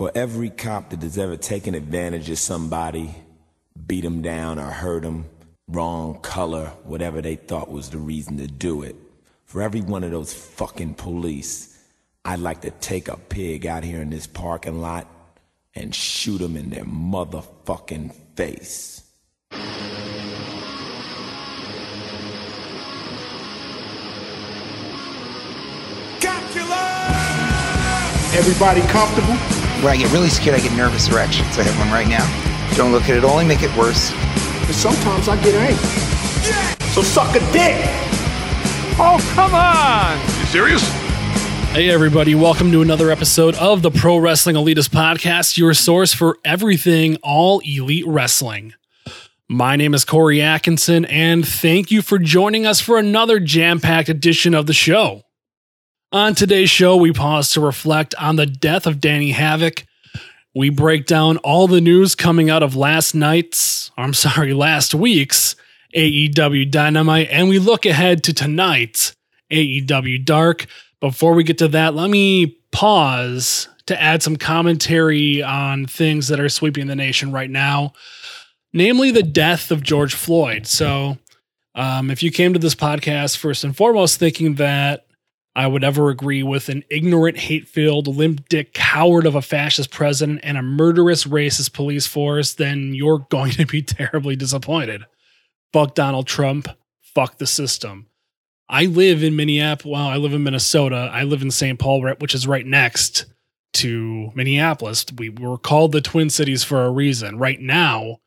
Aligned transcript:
For 0.00 0.10
every 0.14 0.48
cop 0.48 0.88
that 0.88 1.02
has 1.02 1.18
ever 1.18 1.36
taken 1.36 1.74
advantage 1.74 2.30
of 2.30 2.38
somebody, 2.38 3.14
beat 3.86 4.00
them 4.00 4.22
down 4.22 4.58
or 4.58 4.70
hurt 4.70 5.02
them, 5.02 5.26
wrong 5.68 6.20
color, 6.22 6.72
whatever 6.84 7.20
they 7.20 7.36
thought 7.36 7.70
was 7.70 7.90
the 7.90 7.98
reason 7.98 8.38
to 8.38 8.46
do 8.46 8.82
it. 8.82 8.96
For 9.44 9.60
every 9.60 9.82
one 9.82 10.02
of 10.02 10.10
those 10.10 10.32
fucking 10.32 10.94
police, 10.94 11.78
I'd 12.24 12.38
like 12.38 12.62
to 12.62 12.70
take 12.70 13.08
a 13.08 13.18
pig 13.18 13.66
out 13.66 13.84
here 13.84 14.00
in 14.00 14.08
this 14.08 14.26
parking 14.26 14.80
lot 14.80 15.06
and 15.74 15.94
shoot 15.94 16.38
them 16.38 16.56
in 16.56 16.70
their 16.70 16.86
motherfucking 16.86 18.14
face. 18.36 19.02
Everybody 28.32 28.80
comfortable? 28.82 29.59
When 29.80 29.94
I 29.94 29.96
get 29.96 30.12
really 30.12 30.28
scared, 30.28 30.56
I 30.56 30.60
get 30.60 30.76
nervous 30.76 31.08
erections. 31.08 31.56
I 31.58 31.62
have 31.62 31.78
one 31.78 31.90
right 31.90 32.06
now. 32.06 32.26
Don't 32.76 32.92
look 32.92 33.04
at 33.04 33.16
it, 33.16 33.24
only 33.24 33.46
make 33.46 33.62
it 33.62 33.74
worse. 33.78 34.12
And 34.12 34.74
sometimes 34.74 35.26
I 35.26 35.42
get 35.42 35.54
angry. 35.54 36.84
So 36.92 37.00
suck 37.00 37.34
a 37.34 37.38
dick! 37.50 37.76
Oh, 38.98 39.18
come 39.32 39.54
on! 39.54 40.18
You 40.38 40.44
serious? 40.48 40.86
Hey, 41.72 41.88
everybody, 41.88 42.34
welcome 42.34 42.70
to 42.72 42.82
another 42.82 43.10
episode 43.10 43.54
of 43.54 43.80
the 43.80 43.90
Pro 43.90 44.18
Wrestling 44.18 44.54
Elitist 44.54 44.90
Podcast, 44.90 45.56
your 45.56 45.72
source 45.72 46.12
for 46.12 46.36
everything 46.44 47.16
all 47.22 47.60
elite 47.60 48.06
wrestling. 48.06 48.74
My 49.48 49.76
name 49.76 49.94
is 49.94 50.04
Corey 50.04 50.42
Atkinson, 50.42 51.06
and 51.06 51.48
thank 51.48 51.90
you 51.90 52.02
for 52.02 52.18
joining 52.18 52.66
us 52.66 52.82
for 52.82 52.98
another 52.98 53.40
jam 53.40 53.80
packed 53.80 54.10
edition 54.10 54.52
of 54.52 54.66
the 54.66 54.74
show. 54.74 55.22
On 56.12 56.34
today's 56.34 56.68
show, 56.68 56.96
we 56.96 57.12
pause 57.12 57.50
to 57.50 57.60
reflect 57.60 58.16
on 58.16 58.34
the 58.34 58.44
death 58.44 58.84
of 58.84 59.00
Danny 59.00 59.30
Havoc. 59.30 59.84
We 60.52 60.68
break 60.68 61.06
down 61.06 61.36
all 61.36 61.68
the 61.68 61.80
news 61.80 62.16
coming 62.16 62.50
out 62.50 62.64
of 62.64 62.74
last 62.74 63.14
night's, 63.14 63.92
I'm 63.96 64.12
sorry, 64.14 64.52
last 64.52 64.92
week's 64.92 65.54
AEW 65.94 66.68
Dynamite, 66.68 67.28
and 67.30 67.48
we 67.48 67.60
look 67.60 67.86
ahead 67.86 68.24
to 68.24 68.34
tonight's 68.34 69.14
AEW 69.52 70.24
Dark. 70.24 70.66
Before 70.98 71.32
we 71.32 71.44
get 71.44 71.58
to 71.58 71.68
that, 71.68 71.94
let 71.94 72.10
me 72.10 72.58
pause 72.72 73.68
to 73.86 74.00
add 74.02 74.20
some 74.20 74.34
commentary 74.34 75.44
on 75.44 75.86
things 75.86 76.26
that 76.26 76.40
are 76.40 76.48
sweeping 76.48 76.88
the 76.88 76.96
nation 76.96 77.30
right 77.30 77.50
now, 77.50 77.92
namely 78.72 79.12
the 79.12 79.22
death 79.22 79.70
of 79.70 79.80
George 79.80 80.14
Floyd. 80.14 80.66
So, 80.66 81.18
um, 81.76 82.10
if 82.10 82.20
you 82.20 82.32
came 82.32 82.52
to 82.52 82.58
this 82.58 82.74
podcast 82.74 83.36
first 83.36 83.62
and 83.62 83.76
foremost 83.76 84.18
thinking 84.18 84.56
that 84.56 85.06
I 85.56 85.66
would 85.66 85.82
ever 85.82 86.10
agree 86.10 86.42
with 86.42 86.68
an 86.68 86.84
ignorant, 86.90 87.38
hate 87.38 87.68
filled, 87.68 88.06
limp 88.06 88.48
dick 88.48 88.72
coward 88.72 89.26
of 89.26 89.34
a 89.34 89.42
fascist 89.42 89.90
president 89.90 90.40
and 90.42 90.56
a 90.56 90.62
murderous, 90.62 91.24
racist 91.24 91.72
police 91.72 92.06
force, 92.06 92.54
then 92.54 92.94
you're 92.94 93.26
going 93.30 93.52
to 93.52 93.66
be 93.66 93.82
terribly 93.82 94.36
disappointed. 94.36 95.06
Fuck 95.72 95.94
Donald 95.94 96.26
Trump. 96.26 96.68
Fuck 97.00 97.38
the 97.38 97.46
system. 97.46 98.06
I 98.68 98.84
live 98.84 99.24
in 99.24 99.34
Minneapolis. 99.34 99.92
Well, 99.92 100.06
I 100.06 100.16
live 100.16 100.32
in 100.32 100.44
Minnesota. 100.44 101.10
I 101.12 101.24
live 101.24 101.42
in 101.42 101.50
St. 101.50 101.78
Paul, 101.78 102.08
which 102.20 102.34
is 102.34 102.46
right 102.46 102.64
next 102.64 103.26
to 103.74 104.30
Minneapolis. 104.34 105.04
We 105.16 105.28
were 105.28 105.58
called 105.58 105.90
the 105.90 106.00
Twin 106.00 106.30
Cities 106.30 106.62
for 106.62 106.84
a 106.84 106.90
reason. 106.90 107.36
Right 107.38 107.60
now, 107.60 108.18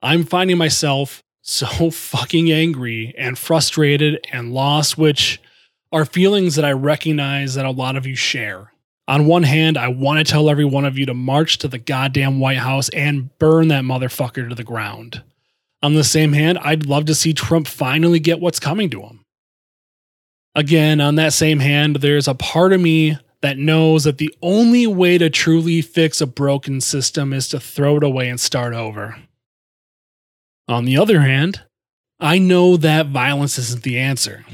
I'm 0.00 0.24
finding 0.24 0.58
myself 0.58 1.24
so 1.42 1.90
fucking 1.90 2.52
angry 2.52 3.14
and 3.18 3.36
frustrated 3.36 4.24
and 4.30 4.52
lost, 4.52 4.96
which 4.96 5.40
are 5.92 6.04
feelings 6.04 6.54
that 6.56 6.64
I 6.64 6.72
recognize 6.72 7.54
that 7.54 7.66
a 7.66 7.70
lot 7.70 7.96
of 7.96 8.06
you 8.06 8.14
share. 8.14 8.72
On 9.08 9.26
one 9.26 9.42
hand, 9.42 9.76
I 9.76 9.88
want 9.88 10.24
to 10.24 10.30
tell 10.30 10.48
every 10.48 10.64
one 10.64 10.84
of 10.84 10.96
you 10.96 11.04
to 11.06 11.14
march 11.14 11.58
to 11.58 11.68
the 11.68 11.78
goddamn 11.78 12.38
White 12.38 12.58
House 12.58 12.88
and 12.90 13.36
burn 13.38 13.68
that 13.68 13.82
motherfucker 13.82 14.48
to 14.48 14.54
the 14.54 14.62
ground. 14.62 15.22
On 15.82 15.94
the 15.94 16.04
same 16.04 16.32
hand, 16.32 16.58
I'd 16.58 16.86
love 16.86 17.06
to 17.06 17.14
see 17.14 17.32
Trump 17.32 17.66
finally 17.66 18.20
get 18.20 18.38
what's 18.40 18.60
coming 18.60 18.88
to 18.90 19.00
him. 19.00 19.24
Again, 20.54 21.00
on 21.00 21.16
that 21.16 21.32
same 21.32 21.58
hand, 21.58 21.96
there's 21.96 22.28
a 22.28 22.34
part 22.34 22.72
of 22.72 22.80
me 22.80 23.18
that 23.40 23.58
knows 23.58 24.04
that 24.04 24.18
the 24.18 24.34
only 24.42 24.86
way 24.86 25.18
to 25.18 25.30
truly 25.30 25.80
fix 25.80 26.20
a 26.20 26.26
broken 26.26 26.80
system 26.80 27.32
is 27.32 27.48
to 27.48 27.58
throw 27.58 27.96
it 27.96 28.04
away 28.04 28.28
and 28.28 28.38
start 28.38 28.74
over. 28.74 29.16
On 30.68 30.84
the 30.84 30.96
other 30.96 31.22
hand, 31.22 31.62
I 32.20 32.38
know 32.38 32.76
that 32.76 33.08
violence 33.08 33.58
isn't 33.58 33.82
the 33.82 33.98
answer 33.98 34.44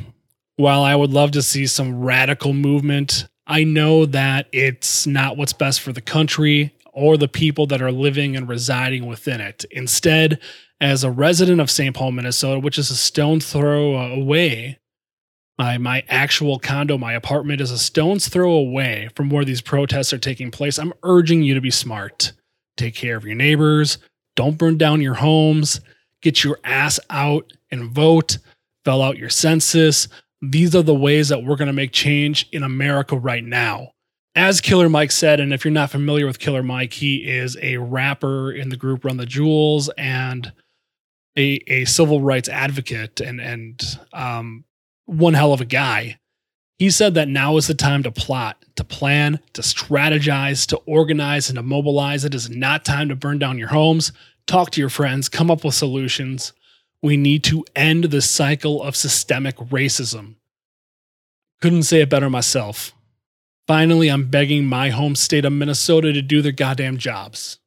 while 0.56 0.82
I 0.82 0.94
would 0.94 1.12
love 1.12 1.32
to 1.32 1.42
see 1.42 1.66
some 1.66 2.02
radical 2.02 2.52
movement, 2.52 3.26
I 3.46 3.64
know 3.64 4.06
that 4.06 4.48
it's 4.52 5.06
not 5.06 5.36
what's 5.36 5.52
best 5.52 5.80
for 5.80 5.92
the 5.92 6.00
country 6.00 6.74
or 6.92 7.16
the 7.16 7.28
people 7.28 7.66
that 7.66 7.82
are 7.82 7.92
living 7.92 8.36
and 8.36 8.48
residing 8.48 9.06
within 9.06 9.40
it. 9.40 9.64
Instead, 9.70 10.40
as 10.80 11.04
a 11.04 11.10
resident 11.10 11.60
of 11.60 11.70
St. 11.70 11.94
Paul, 11.94 12.12
Minnesota, 12.12 12.58
which 12.58 12.78
is 12.78 12.90
a 12.90 12.96
stone 12.96 13.40
throw 13.40 13.96
away, 13.96 14.78
my, 15.58 15.78
my 15.78 16.02
actual 16.08 16.58
condo, 16.58 16.98
my 16.98 17.12
apartment 17.12 17.60
is 17.60 17.70
a 17.70 17.78
stone's 17.78 18.28
throw 18.28 18.52
away 18.52 19.08
from 19.14 19.30
where 19.30 19.44
these 19.44 19.60
protests 19.60 20.12
are 20.12 20.18
taking 20.18 20.50
place. 20.50 20.78
I'm 20.78 20.92
urging 21.02 21.42
you 21.42 21.54
to 21.54 21.60
be 21.60 21.70
smart. 21.70 22.32
Take 22.76 22.94
care 22.94 23.16
of 23.16 23.24
your 23.24 23.36
neighbors. 23.36 23.98
Don't 24.34 24.58
burn 24.58 24.76
down 24.76 25.00
your 25.00 25.14
homes. 25.14 25.80
Get 26.20 26.44
your 26.44 26.58
ass 26.64 27.00
out 27.08 27.52
and 27.70 27.90
vote. 27.90 28.38
Fill 28.84 29.02
out 29.02 29.18
your 29.18 29.30
census 29.30 30.08
these 30.52 30.74
are 30.74 30.82
the 30.82 30.94
ways 30.94 31.28
that 31.28 31.42
we're 31.42 31.56
going 31.56 31.66
to 31.66 31.72
make 31.72 31.92
change 31.92 32.48
in 32.52 32.62
America 32.62 33.16
right 33.16 33.44
now. 33.44 33.92
As 34.34 34.60
Killer 34.60 34.88
Mike 34.88 35.12
said, 35.12 35.40
and 35.40 35.52
if 35.52 35.64
you're 35.64 35.72
not 35.72 35.90
familiar 35.90 36.26
with 36.26 36.38
Killer 36.38 36.62
Mike, 36.62 36.92
he 36.92 37.28
is 37.28 37.56
a 37.62 37.78
rapper 37.78 38.52
in 38.52 38.68
the 38.68 38.76
group 38.76 39.04
Run 39.04 39.16
the 39.16 39.24
Jewels 39.24 39.88
and 39.96 40.52
a, 41.38 41.60
a 41.66 41.84
civil 41.86 42.20
rights 42.20 42.48
advocate 42.48 43.20
and 43.20 43.40
and 43.40 43.98
um, 44.12 44.64
one 45.06 45.34
hell 45.34 45.52
of 45.52 45.60
a 45.60 45.66
guy. 45.66 46.18
He 46.78 46.90
said 46.90 47.14
that 47.14 47.28
now 47.28 47.56
is 47.56 47.66
the 47.66 47.74
time 47.74 48.02
to 48.02 48.10
plot, 48.10 48.62
to 48.76 48.84
plan, 48.84 49.40
to 49.54 49.62
strategize, 49.62 50.66
to 50.66 50.76
organize, 50.84 51.48
and 51.48 51.56
to 51.56 51.62
mobilize. 51.62 52.24
It 52.24 52.34
is 52.34 52.50
not 52.50 52.84
time 52.84 53.08
to 53.08 53.16
burn 53.16 53.38
down 53.38 53.56
your 53.56 53.68
homes. 53.68 54.12
Talk 54.46 54.70
to 54.72 54.80
your 54.80 54.90
friends, 54.90 55.30
come 55.30 55.50
up 55.50 55.64
with 55.64 55.74
solutions. 55.74 56.52
We 57.02 57.16
need 57.16 57.44
to 57.44 57.64
end 57.74 58.04
the 58.04 58.22
cycle 58.22 58.82
of 58.82 58.96
systemic 58.96 59.56
racism. 59.56 60.36
Couldn't 61.60 61.84
say 61.84 62.00
it 62.00 62.10
better 62.10 62.30
myself. 62.30 62.92
Finally, 63.66 64.08
I'm 64.08 64.28
begging 64.28 64.64
my 64.64 64.90
home 64.90 65.16
state 65.16 65.44
of 65.44 65.52
Minnesota 65.52 66.12
to 66.12 66.22
do 66.22 66.40
their 66.40 66.52
goddamn 66.52 66.98
jobs 66.98 67.58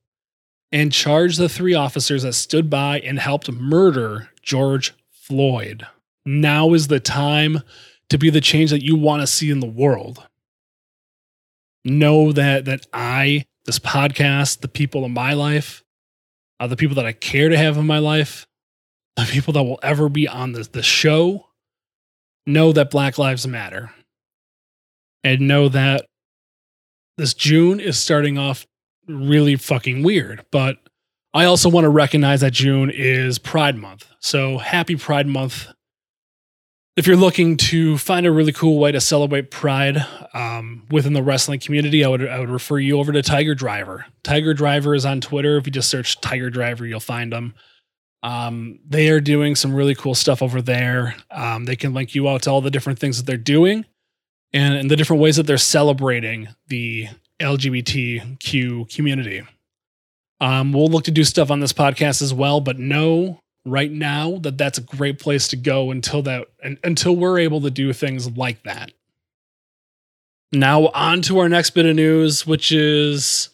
and 0.72 0.92
charge 0.92 1.38
the 1.38 1.50
three 1.50 1.74
officers 1.74 2.24
that 2.24 2.34
stood 2.34 2.70
by 2.70 3.00
and 3.00 3.20
helped 3.20 3.52
murder 3.52 4.30
George 4.42 4.94
Floyd. 5.12 5.86
Now 6.26 6.74
is 6.74 6.88
the 6.88 7.00
time 7.00 7.62
to 8.10 8.18
be 8.18 8.30
the 8.30 8.42
change 8.42 8.70
that 8.70 8.84
you 8.84 8.96
want 8.96 9.22
to 9.22 9.28
see 9.28 9.50
in 9.50 9.60
the 9.60 9.68
world. 9.68 10.26
Know 11.86 12.32
that 12.34 12.66
that 12.66 12.86
I, 12.94 13.46
this 13.66 13.80
podcast, 13.80 14.62
the 14.62 14.68
people 14.68 15.06
in 15.06 15.14
my 15.14 15.34
life, 15.34 15.84
uh, 16.60 16.68
the 16.68 16.76
people 16.76 16.96
that 16.96 17.06
I 17.06 17.14
care 17.14 17.50
to 17.50 17.58
have 17.58 17.78
in 17.78 17.88
my 17.88 18.00
life, 18.00 18.48
the 19.20 19.32
people 19.32 19.54
that 19.54 19.64
will 19.64 19.80
ever 19.84 20.10
be 20.10 20.28
on 20.28 20.54
the, 20.54 20.68
the 20.72 20.84
show 20.84 21.48
know 22.46 22.72
that 22.72 22.90
Black 22.90 23.18
Lives 23.18 23.48
Matter 23.48 23.92
and 25.24 25.42
know 25.42 25.70
that 25.70 26.06
this 27.18 27.34
June 27.34 27.80
is 27.80 27.98
starting 27.98 28.38
off 28.38 28.66
really 29.08 29.56
fucking 29.56 30.04
weird. 30.04 30.46
But 30.52 30.78
I 31.34 31.46
also 31.46 31.70
want 31.70 31.86
to 31.86 31.90
recognize 31.90 32.42
that 32.42 32.54
June 32.54 32.90
is 32.90 33.38
Pride 33.38 33.76
Month. 33.76 34.08
So 34.20 34.58
happy 34.58 34.96
Pride 34.96 35.28
Month. 35.28 35.68
If 36.96 37.08
you're 37.08 37.16
looking 37.16 37.56
to 37.58 37.98
find 37.98 38.26
a 38.26 38.32
really 38.32 38.52
cool 38.52 38.80
way 38.80 38.92
to 38.92 39.00
celebrate 39.00 39.52
Pride 39.52 40.06
um, 40.34 40.86
within 40.90 41.14
the 41.14 41.24
wrestling 41.24 41.60
community, 41.60 42.04
I 42.04 42.10
would 42.10 42.28
I 42.28 42.40
would 42.40 42.50
refer 42.50 42.78
you 42.78 43.00
over 43.00 43.12
to 43.12 43.22
Tiger 43.22 43.56
Driver. 43.56 44.06
Tiger 44.24 44.54
Driver 44.54 44.96
is 44.96 45.06
on 45.06 45.22
Twitter. 45.22 45.58
If 45.58 45.66
you 45.66 45.72
just 45.72 45.90
search 45.90 46.20
Tiger 46.20 46.50
Driver, 46.50 46.86
you'll 46.86 47.00
find 47.00 47.32
them. 47.32 47.54
Um, 48.22 48.80
they 48.88 49.10
are 49.10 49.22
doing 49.22 49.56
some 49.56 49.74
really 49.74 49.96
cool 49.96 50.16
stuff 50.16 50.42
over 50.42 50.62
there. 50.62 51.16
Um, 51.32 51.66
they 51.66 51.76
can 51.76 51.94
link 51.94 52.16
you 52.16 52.28
out 52.28 52.44
to 52.44 52.52
all 52.52 52.62
the 52.62 52.72
different 52.72 53.00
things 53.00 53.18
that 53.18 53.26
they're 53.26 53.38
doing 53.38 53.86
and, 54.52 54.76
and 54.76 54.92
the 54.92 54.96
different 54.96 55.22
ways 55.22 55.38
that 55.38 55.44
they're 55.48 55.58
celebrating 55.58 56.50
the 56.68 57.08
LGBTQ 57.40 58.94
community. 58.94 59.44
Um, 60.42 60.74
we'll 60.74 60.88
look 60.88 61.06
to 61.06 61.12
do 61.12 61.24
stuff 61.24 61.52
on 61.52 61.60
this 61.60 61.74
podcast 61.74 62.22
as 62.22 62.34
well, 62.34 62.62
but 62.62 62.80
know 62.80 63.40
right 63.66 63.92
now 63.92 64.38
that 64.42 64.58
that's 64.58 64.78
a 64.78 64.82
great 64.82 65.20
place 65.20 65.48
to 65.50 65.58
go 65.58 65.92
until 65.92 66.22
that 66.24 66.48
until 66.84 67.16
we're 67.16 67.40
able 67.40 67.62
to 67.62 67.70
do 67.70 67.92
things 67.94 68.30
like 68.38 68.64
that. 68.64 68.92
Now 70.52 70.88
on 70.88 71.22
to 71.24 71.40
our 71.40 71.50
next 71.50 71.72
bit 71.72 71.86
of 71.86 71.96
news, 71.96 72.48
which 72.48 72.72
is 72.72 73.50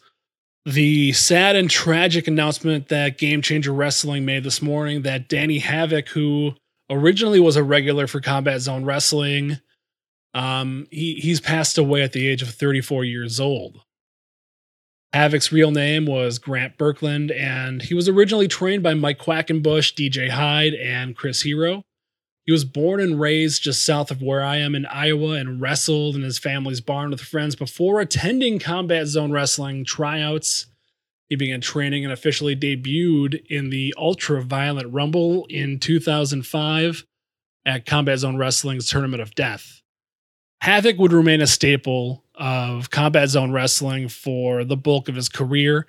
the 0.66 1.12
sad 1.12 1.54
and 1.54 1.70
tragic 1.70 2.26
announcement 2.26 2.88
that 2.88 3.18
Game 3.18 3.40
Changer 3.40 3.72
Wrestling 3.72 4.24
made 4.24 4.42
this 4.42 4.60
morning 4.60 5.02
that 5.02 5.28
Danny 5.28 5.60
Havoc, 5.60 6.08
who 6.08 6.54
originally 6.90 7.38
was 7.38 7.54
a 7.54 7.62
regular 7.62 8.08
for 8.08 8.20
Combat 8.20 8.60
Zone 8.60 8.84
Wrestling, 8.84 9.60
um, 10.34 10.88
he, 10.90 11.14
he's 11.14 11.40
passed 11.40 11.78
away 11.78 12.02
at 12.02 12.12
the 12.12 12.26
age 12.26 12.42
of 12.42 12.50
34 12.50 13.04
years 13.04 13.38
old. 13.38 13.80
Havoc's 15.12 15.52
real 15.52 15.70
name 15.70 16.04
was 16.04 16.40
Grant 16.40 16.76
Berkland, 16.76 17.32
and 17.34 17.80
he 17.80 17.94
was 17.94 18.08
originally 18.08 18.48
trained 18.48 18.82
by 18.82 18.92
Mike 18.92 19.20
Quackenbush, 19.20 19.94
DJ 19.94 20.30
Hyde, 20.30 20.74
and 20.74 21.16
Chris 21.16 21.42
Hero. 21.42 21.84
He 22.46 22.52
was 22.52 22.64
born 22.64 23.00
and 23.00 23.18
raised 23.18 23.64
just 23.64 23.84
south 23.84 24.12
of 24.12 24.22
where 24.22 24.42
I 24.42 24.58
am 24.58 24.76
in 24.76 24.86
Iowa 24.86 25.32
and 25.32 25.60
wrestled 25.60 26.14
in 26.14 26.22
his 26.22 26.38
family's 26.38 26.80
barn 26.80 27.10
with 27.10 27.20
friends 27.20 27.56
before 27.56 28.00
attending 28.00 28.60
Combat 28.60 29.08
Zone 29.08 29.32
Wrestling 29.32 29.84
tryouts. 29.84 30.66
He 31.28 31.34
began 31.34 31.60
training 31.60 32.04
and 32.04 32.12
officially 32.12 32.54
debuted 32.54 33.44
in 33.46 33.70
the 33.70 33.92
Ultra 33.98 34.42
Violent 34.42 34.92
Rumble 34.92 35.46
in 35.50 35.80
2005 35.80 37.04
at 37.64 37.84
Combat 37.84 38.20
Zone 38.20 38.36
Wrestling's 38.36 38.88
Tournament 38.88 39.22
of 39.22 39.34
Death. 39.34 39.82
Havoc 40.60 40.98
would 40.98 41.12
remain 41.12 41.40
a 41.40 41.48
staple 41.48 42.24
of 42.36 42.90
Combat 42.90 43.28
Zone 43.28 43.50
Wrestling 43.50 44.06
for 44.06 44.62
the 44.62 44.76
bulk 44.76 45.08
of 45.08 45.16
his 45.16 45.28
career. 45.28 45.88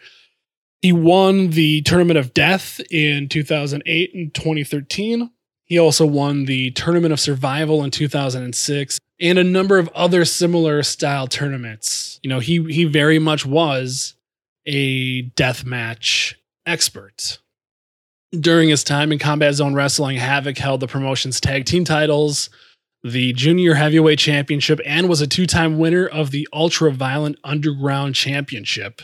He 0.81 0.91
won 0.91 1.51
the 1.51 1.83
Tournament 1.83 2.17
of 2.17 2.33
Death 2.33 2.81
in 2.89 3.29
2008 3.29 4.15
and 4.15 4.33
2013. 4.33 5.29
He 5.67 5.77
also 5.77 6.05
won 6.05 6.45
the 6.45 6.71
Tournament 6.71 7.11
of 7.11 7.19
Survival 7.19 7.83
in 7.83 7.91
2006 7.91 8.99
and 9.19 9.37
a 9.37 9.43
number 9.43 9.77
of 9.77 9.89
other 9.89 10.23
similar 10.23 10.81
style 10.83 11.27
tournaments. 11.27 12.19
You 12.23 12.29
know, 12.29 12.39
he 12.39 12.63
he 12.71 12.85
very 12.85 13.19
much 13.19 13.45
was 13.45 14.15
a 14.65 15.21
death 15.21 15.65
match 15.65 16.39
expert. 16.65 17.39
During 18.31 18.69
his 18.69 18.83
time 18.83 19.11
in 19.11 19.19
Combat 19.19 19.53
Zone 19.55 19.73
Wrestling, 19.73 20.17
Havoc 20.17 20.57
held 20.57 20.81
the 20.81 20.87
promotion's 20.87 21.39
tag 21.39 21.65
team 21.65 21.85
titles, 21.85 22.49
the 23.03 23.33
Junior 23.33 23.75
Heavyweight 23.75 24.19
Championship, 24.19 24.79
and 24.85 25.07
was 25.07 25.21
a 25.21 25.27
two 25.27 25.45
time 25.45 25.79
winner 25.79 26.05
of 26.05 26.31
the 26.31 26.47
Ultra 26.53 26.91
Violent 26.91 27.37
Underground 27.43 28.15
Championship. 28.15 29.01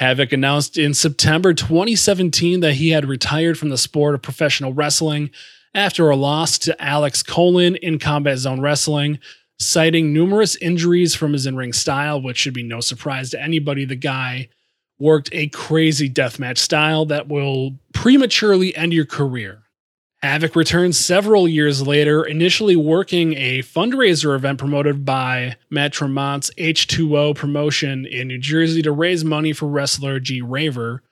Havoc 0.00 0.32
announced 0.32 0.76
in 0.76 0.92
September 0.94 1.54
2017 1.54 2.60
that 2.60 2.74
he 2.74 2.90
had 2.90 3.06
retired 3.06 3.58
from 3.58 3.68
the 3.68 3.78
sport 3.78 4.14
of 4.14 4.22
professional 4.22 4.72
wrestling 4.72 5.30
after 5.74 6.10
a 6.10 6.16
loss 6.16 6.58
to 6.58 6.82
Alex 6.82 7.22
Colon 7.22 7.76
in 7.76 7.98
Combat 7.98 8.38
Zone 8.38 8.60
Wrestling, 8.60 9.18
citing 9.58 10.12
numerous 10.12 10.56
injuries 10.56 11.14
from 11.14 11.32
his 11.32 11.46
in 11.46 11.56
ring 11.56 11.72
style, 11.72 12.20
which 12.20 12.36
should 12.36 12.54
be 12.54 12.62
no 12.62 12.80
surprise 12.80 13.30
to 13.30 13.42
anybody. 13.42 13.84
The 13.84 13.96
guy 13.96 14.48
worked 14.98 15.28
a 15.32 15.48
crazy 15.48 16.08
deathmatch 16.08 16.58
style 16.58 17.04
that 17.06 17.28
will 17.28 17.74
prematurely 17.92 18.74
end 18.76 18.92
your 18.92 19.06
career. 19.06 19.63
Havoc 20.24 20.56
returned 20.56 20.96
several 20.96 21.46
years 21.46 21.86
later, 21.86 22.24
initially 22.24 22.76
working 22.76 23.34
a 23.34 23.58
fundraiser 23.58 24.34
event 24.34 24.58
promoted 24.58 25.04
by 25.04 25.56
Matt 25.68 25.92
Tremont's 25.92 26.50
H2O 26.56 27.36
promotion 27.36 28.06
in 28.06 28.28
New 28.28 28.38
Jersey 28.38 28.80
to 28.80 28.90
raise 28.90 29.22
money 29.22 29.52
for 29.52 29.68
wrestler 29.68 30.18
G 30.20 30.40
Raver, 30.40 31.02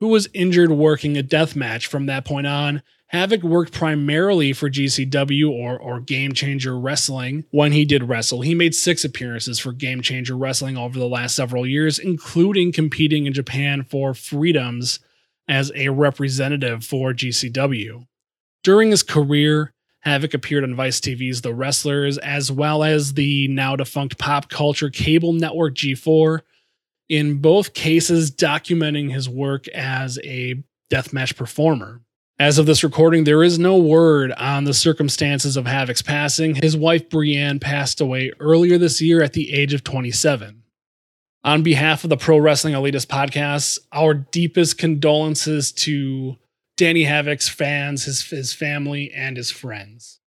who 0.00 0.08
was 0.08 0.30
injured 0.32 0.70
working 0.70 1.18
a 1.18 1.22
death 1.22 1.54
match. 1.54 1.86
From 1.86 2.06
that 2.06 2.24
point 2.24 2.46
on, 2.46 2.80
Havoc 3.08 3.42
worked 3.42 3.74
primarily 3.74 4.54
for 4.54 4.70
GCW 4.70 5.50
or, 5.50 5.78
or 5.78 6.00
Game 6.00 6.32
Changer 6.32 6.78
Wrestling 6.78 7.44
when 7.50 7.72
he 7.72 7.84
did 7.84 8.08
wrestle. 8.08 8.40
He 8.40 8.54
made 8.54 8.74
six 8.74 9.04
appearances 9.04 9.58
for 9.58 9.72
Game 9.72 10.00
Changer 10.00 10.38
Wrestling 10.38 10.78
over 10.78 10.98
the 10.98 11.06
last 11.06 11.36
several 11.36 11.66
years, 11.66 11.98
including 11.98 12.72
competing 12.72 13.26
in 13.26 13.34
Japan 13.34 13.84
for 13.84 14.14
Freedoms 14.14 15.00
as 15.46 15.70
a 15.74 15.90
representative 15.90 16.82
for 16.82 17.12
GCW. 17.12 18.06
During 18.64 18.90
his 18.90 19.02
career, 19.02 19.74
Havoc 20.00 20.32
appeared 20.34 20.64
on 20.64 20.74
Vice 20.74 20.98
TV's 20.98 21.42
The 21.42 21.54
Wrestlers, 21.54 22.16
as 22.18 22.50
well 22.50 22.82
as 22.82 23.12
the 23.12 23.46
now 23.48 23.76
defunct 23.76 24.18
pop 24.18 24.48
culture 24.48 24.88
cable 24.88 25.34
network 25.34 25.74
G4, 25.74 26.40
in 27.10 27.38
both 27.38 27.74
cases 27.74 28.30
documenting 28.30 29.12
his 29.12 29.28
work 29.28 29.68
as 29.68 30.18
a 30.24 30.62
deathmatch 30.90 31.36
performer. 31.36 32.00
As 32.38 32.58
of 32.58 32.64
this 32.66 32.82
recording, 32.82 33.24
there 33.24 33.44
is 33.44 33.58
no 33.58 33.76
word 33.76 34.32
on 34.32 34.64
the 34.64 34.74
circumstances 34.74 35.56
of 35.56 35.66
Havoc's 35.66 36.02
passing. 36.02 36.56
His 36.56 36.76
wife 36.76 37.08
Brienne 37.08 37.60
passed 37.60 38.00
away 38.00 38.32
earlier 38.40 38.78
this 38.78 39.00
year 39.00 39.22
at 39.22 39.34
the 39.34 39.52
age 39.52 39.72
of 39.74 39.84
27. 39.84 40.62
On 41.44 41.62
behalf 41.62 42.02
of 42.02 42.10
the 42.10 42.16
Pro 42.16 42.38
Wrestling 42.38 42.74
Elitist 42.74 43.06
podcast, 43.06 43.78
our 43.92 44.14
deepest 44.14 44.78
condolences 44.78 45.70
to 45.72 46.36
Danny 46.76 47.04
Havoc's 47.04 47.48
fans, 47.48 48.04
his, 48.04 48.28
his 48.28 48.52
family, 48.52 49.12
and 49.12 49.36
his 49.36 49.50
friends. 49.50 50.20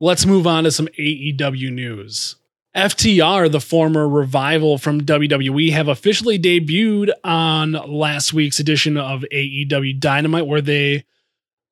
Let's 0.00 0.26
move 0.26 0.46
on 0.46 0.64
to 0.64 0.70
some 0.70 0.88
AEW 0.98 1.72
news. 1.72 2.36
FTR, 2.76 3.50
the 3.50 3.60
former 3.60 4.08
revival 4.08 4.78
from 4.78 5.00
WWE, 5.00 5.72
have 5.72 5.88
officially 5.88 6.38
debuted 6.38 7.10
on 7.24 7.72
last 7.72 8.32
week's 8.32 8.60
edition 8.60 8.96
of 8.96 9.24
AEW 9.32 9.98
Dynamite, 9.98 10.46
where 10.46 10.60
they 10.60 11.04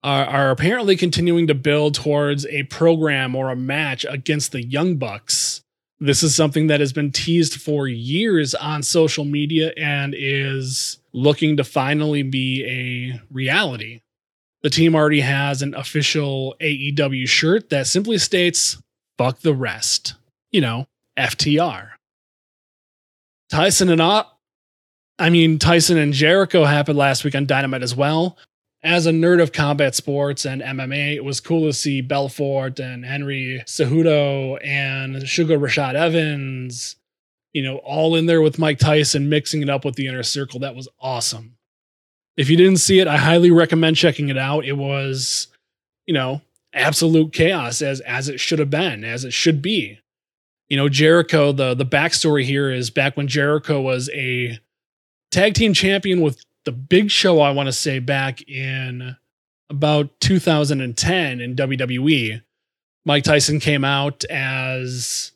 are, 0.03 0.25
are 0.25 0.51
apparently 0.51 0.97
continuing 0.97 1.47
to 1.47 1.55
build 1.55 1.95
towards 1.95 2.47
a 2.47 2.65
program 2.65 3.37
or 3.37 3.51
a 3.51 3.57
match 3.57 4.05
against 4.09 4.53
the 4.53 4.63
Young 4.63 4.97
Bucks. 4.97 5.63
This 6.01 6.23
is 6.23 6.35
something 6.35 6.69
that 6.69 6.81
has 6.81 6.93
been 6.93 7.11
teased 7.11 7.61
for 7.61 7.89
years 7.89 8.55
on 8.55 8.83
social 8.85 9.25
media 9.25 9.73
and 9.77 10.15
is 10.17 10.99
looking 11.13 11.57
to 11.57 11.65
finally 11.65 12.23
be 12.23 12.65
a 12.65 13.21
reality. 13.33 14.01
The 14.63 14.71
team 14.71 14.95
already 14.95 15.21
has 15.21 15.61
an 15.61 15.75
official 15.75 16.55
AEW 16.61 17.29
shirt 17.29 17.71
that 17.71 17.89
simply 17.89 18.19
states, 18.19 18.81
fuck 19.17 19.41
the 19.41 19.55
rest. 19.55 20.15
You 20.53 20.61
know, 20.61 20.87
FTR. 21.19 21.91
Tyson 23.51 23.89
and 23.89 24.01
I 24.01 25.31
mean, 25.31 25.59
Tyson 25.59 25.99
and 25.99 26.13
Jericho 26.13 26.65
happened 26.65 26.99
last 26.99 27.25
week 27.25 27.35
on 27.35 27.47
Dynamite 27.47 27.83
as 27.83 27.95
well 27.95 28.39
as 28.83 29.07
a 29.07 29.11
nerd 29.11 29.43
of 29.43 29.53
combat 29.53 29.95
sports 29.95 30.45
and 30.45 30.63
MMA, 30.63 31.17
it 31.17 31.25
was 31.25 31.41
cool 31.41 31.67
to 31.67 31.73
see 31.73 32.01
Belfort 32.01 32.79
and 32.79 33.05
Henry 33.05 33.63
Cejudo 33.67 34.59
and 34.65 35.29
Sugar 35.29 35.59
Rashad 35.59 35.95
Evans, 35.95 36.97
you 37.53 37.63
know, 37.63 37.79
all 37.79 38.15
in 38.15 38.27
there 38.27 38.41
with 38.41 38.59
Mike 38.59 38.79
Tyson, 38.79 39.29
mixing 39.29 39.63
it 39.63 39.71
up 39.71 39.85
with 39.85 39.97
the 39.97 40.07
inner 40.07 40.23
circle. 40.23 40.61
That 40.61 40.77
was 40.77 40.89
awesome. 41.01 41.57
If 42.37 42.49
you 42.49 42.57
didn't 42.57 42.77
see 42.77 43.01
it, 43.01 43.09
I 43.09 43.17
highly 43.17 43.51
recommend 43.51 43.97
checking 43.97 44.29
it 44.29 44.39
out. 44.39 44.65
It 44.65 44.77
was, 44.77 45.49
you 46.07 46.15
know, 46.15 46.41
absolute 46.73 47.33
chaos 47.33 47.83
as 47.83 48.01
as 48.03 48.29
it 48.29 48.39
should 48.39 48.61
have 48.61 48.71
been, 48.71 49.03
as 49.03 49.25
it 49.25 49.33
should 49.33 49.61
be. 49.61 49.99
You 50.69 50.77
know, 50.77 50.89
Jericho, 50.89 51.51
the 51.51 51.75
the 51.75 51.85
backstory 51.85 52.45
here 52.45 52.71
is 52.71 52.91
back 52.91 53.17
when 53.17 53.27
Jericho 53.27 53.81
was 53.81 54.09
a 54.11 54.61
tag 55.33 55.55
team 55.55 55.75
champion 55.75 56.21
with 56.21 56.41
the 56.65 56.73
big 56.73 57.11
show 57.11 57.41
I 57.41 57.51
want 57.51 57.67
to 57.69 57.73
say 57.73 57.99
back 57.99 58.47
in 58.49 59.17
about 59.71 60.21
2010 60.21 61.41
in 61.41 61.57
WWE. 61.57 62.43
Mike 63.05 63.25
Tyson 63.25 63.61
came 63.61 63.85
out 63.85 64.25
as 64.25 65.33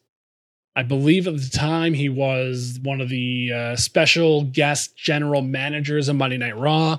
I 0.75 0.83
believe 0.83 1.29
at 1.29 1.37
the 1.37 1.51
time 1.51 1.95
he 1.95 2.09
was 2.09 2.79
one 2.83 3.01
of 3.01 3.09
the 3.09 3.53
uh, 3.53 3.77
special 3.77 4.45
guest 4.45 4.97
general 4.97 5.43
managers 5.43 6.09
of 6.09 6.17
Monday 6.17 6.39
Night 6.39 6.57
Raw. 6.57 6.99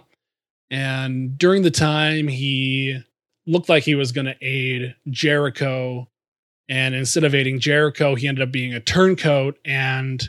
And 0.70 1.38
during 1.38 1.64
the 1.64 1.72
time, 1.72 2.28
he 2.28 3.00
looked 3.46 3.70
like 3.70 3.84
he 3.84 3.96
was 3.96 4.12
going 4.12 4.26
to 4.26 4.38
aid 4.42 4.96
Jericho. 5.10 6.08
And 6.70 6.96
instead 6.96 7.24
of 7.24 7.36
aiding 7.36 7.60
Jericho, 7.60 8.16
he 8.16 8.28
ended 8.28 8.44
up 8.48 8.52
being 8.52 8.74
a 8.74 8.80
turncoat 8.80 9.60
and 9.66 10.28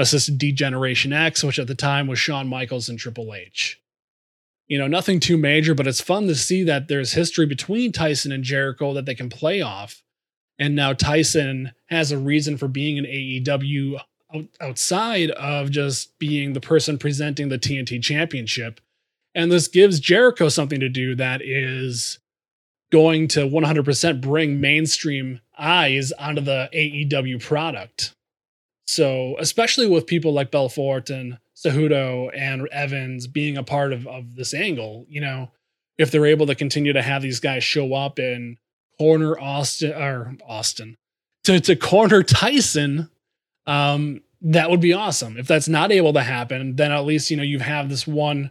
assisted 0.00 0.38
D-Generation 0.38 1.12
X, 1.12 1.44
which 1.44 1.58
at 1.58 1.66
the 1.66 1.74
time 1.74 2.06
was 2.06 2.18
Shawn 2.18 2.48
Michaels 2.48 2.88
and 2.88 2.98
Triple 2.98 3.34
H. 3.34 3.80
You 4.66 4.78
know, 4.78 4.86
nothing 4.86 5.20
too 5.20 5.36
major, 5.36 5.74
but 5.74 5.86
it's 5.86 6.00
fun 6.00 6.26
to 6.28 6.34
see 6.34 6.62
that 6.64 6.88
there's 6.88 7.12
history 7.12 7.46
between 7.46 7.92
Tyson 7.92 8.32
and 8.32 8.44
Jericho 8.44 8.94
that 8.94 9.04
they 9.04 9.14
can 9.14 9.28
play 9.28 9.60
off. 9.60 10.02
And 10.58 10.76
now 10.76 10.92
Tyson 10.92 11.72
has 11.86 12.12
a 12.12 12.18
reason 12.18 12.56
for 12.56 12.68
being 12.68 12.98
an 12.98 13.04
AEW 13.04 14.00
outside 14.60 15.30
of 15.32 15.70
just 15.70 16.18
being 16.18 16.52
the 16.52 16.60
person 16.60 16.98
presenting 16.98 17.48
the 17.48 17.58
TNT 17.58 18.00
championship. 18.02 18.80
And 19.34 19.50
this 19.50 19.68
gives 19.68 20.00
Jericho 20.00 20.48
something 20.48 20.80
to 20.80 20.88
do 20.88 21.14
that 21.16 21.42
is 21.42 22.18
going 22.92 23.28
to 23.28 23.40
100% 23.40 24.20
bring 24.20 24.60
mainstream 24.60 25.40
eyes 25.58 26.12
onto 26.12 26.42
the 26.42 26.68
AEW 26.74 27.42
product. 27.42 28.14
So, 28.90 29.36
especially 29.38 29.86
with 29.86 30.08
people 30.08 30.32
like 30.32 30.50
Belfort 30.50 31.10
and 31.10 31.38
Cejudo 31.54 32.28
and 32.36 32.68
Evans 32.72 33.28
being 33.28 33.56
a 33.56 33.62
part 33.62 33.92
of, 33.92 34.04
of 34.08 34.34
this 34.34 34.52
angle, 34.52 35.06
you 35.08 35.20
know, 35.20 35.52
if 35.96 36.10
they're 36.10 36.26
able 36.26 36.46
to 36.46 36.56
continue 36.56 36.92
to 36.92 37.00
have 37.00 37.22
these 37.22 37.38
guys 37.38 37.62
show 37.62 37.94
up 37.94 38.18
and 38.18 38.58
corner 38.98 39.38
Austin 39.38 39.92
or 39.92 40.34
Austin 40.44 40.96
to, 41.44 41.60
to 41.60 41.76
corner 41.76 42.24
Tyson, 42.24 43.08
um, 43.68 44.22
that 44.40 44.70
would 44.70 44.80
be 44.80 44.92
awesome. 44.92 45.36
If 45.36 45.46
that's 45.46 45.68
not 45.68 45.92
able 45.92 46.14
to 46.14 46.22
happen, 46.24 46.74
then 46.74 46.90
at 46.90 47.04
least, 47.04 47.30
you 47.30 47.36
know, 47.36 47.44
you 47.44 47.60
have 47.60 47.90
this 47.90 48.08
one 48.08 48.50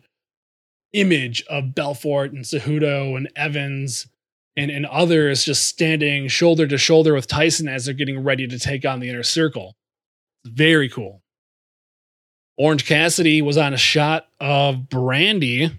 image 0.93 1.43
of 1.49 1.75
Belfort 1.75 2.31
and 2.31 2.45
Cejudo 2.45 3.17
and 3.17 3.29
Evans 3.35 4.07
and, 4.55 4.71
and 4.71 4.85
others 4.85 5.43
just 5.43 5.67
standing 5.67 6.29
shoulder 6.29 6.65
to 6.65 6.77
shoulder 6.77 7.13
with 7.13 7.27
Tyson 7.27 7.67
as 7.67 7.83
they're 7.83 7.93
getting 7.93 8.23
ready 8.23 8.47
to 8.47 8.57
take 8.57 8.85
on 8.85 9.01
the 9.01 9.09
inner 9.09 9.23
circle. 9.23 9.75
Very 10.45 10.89
cool. 10.89 11.21
Orange 12.57 12.85
Cassidy 12.85 13.41
was 13.41 13.57
on 13.57 13.73
a 13.73 13.77
shot 13.77 14.27
of 14.39 14.89
brandy. 14.89 15.71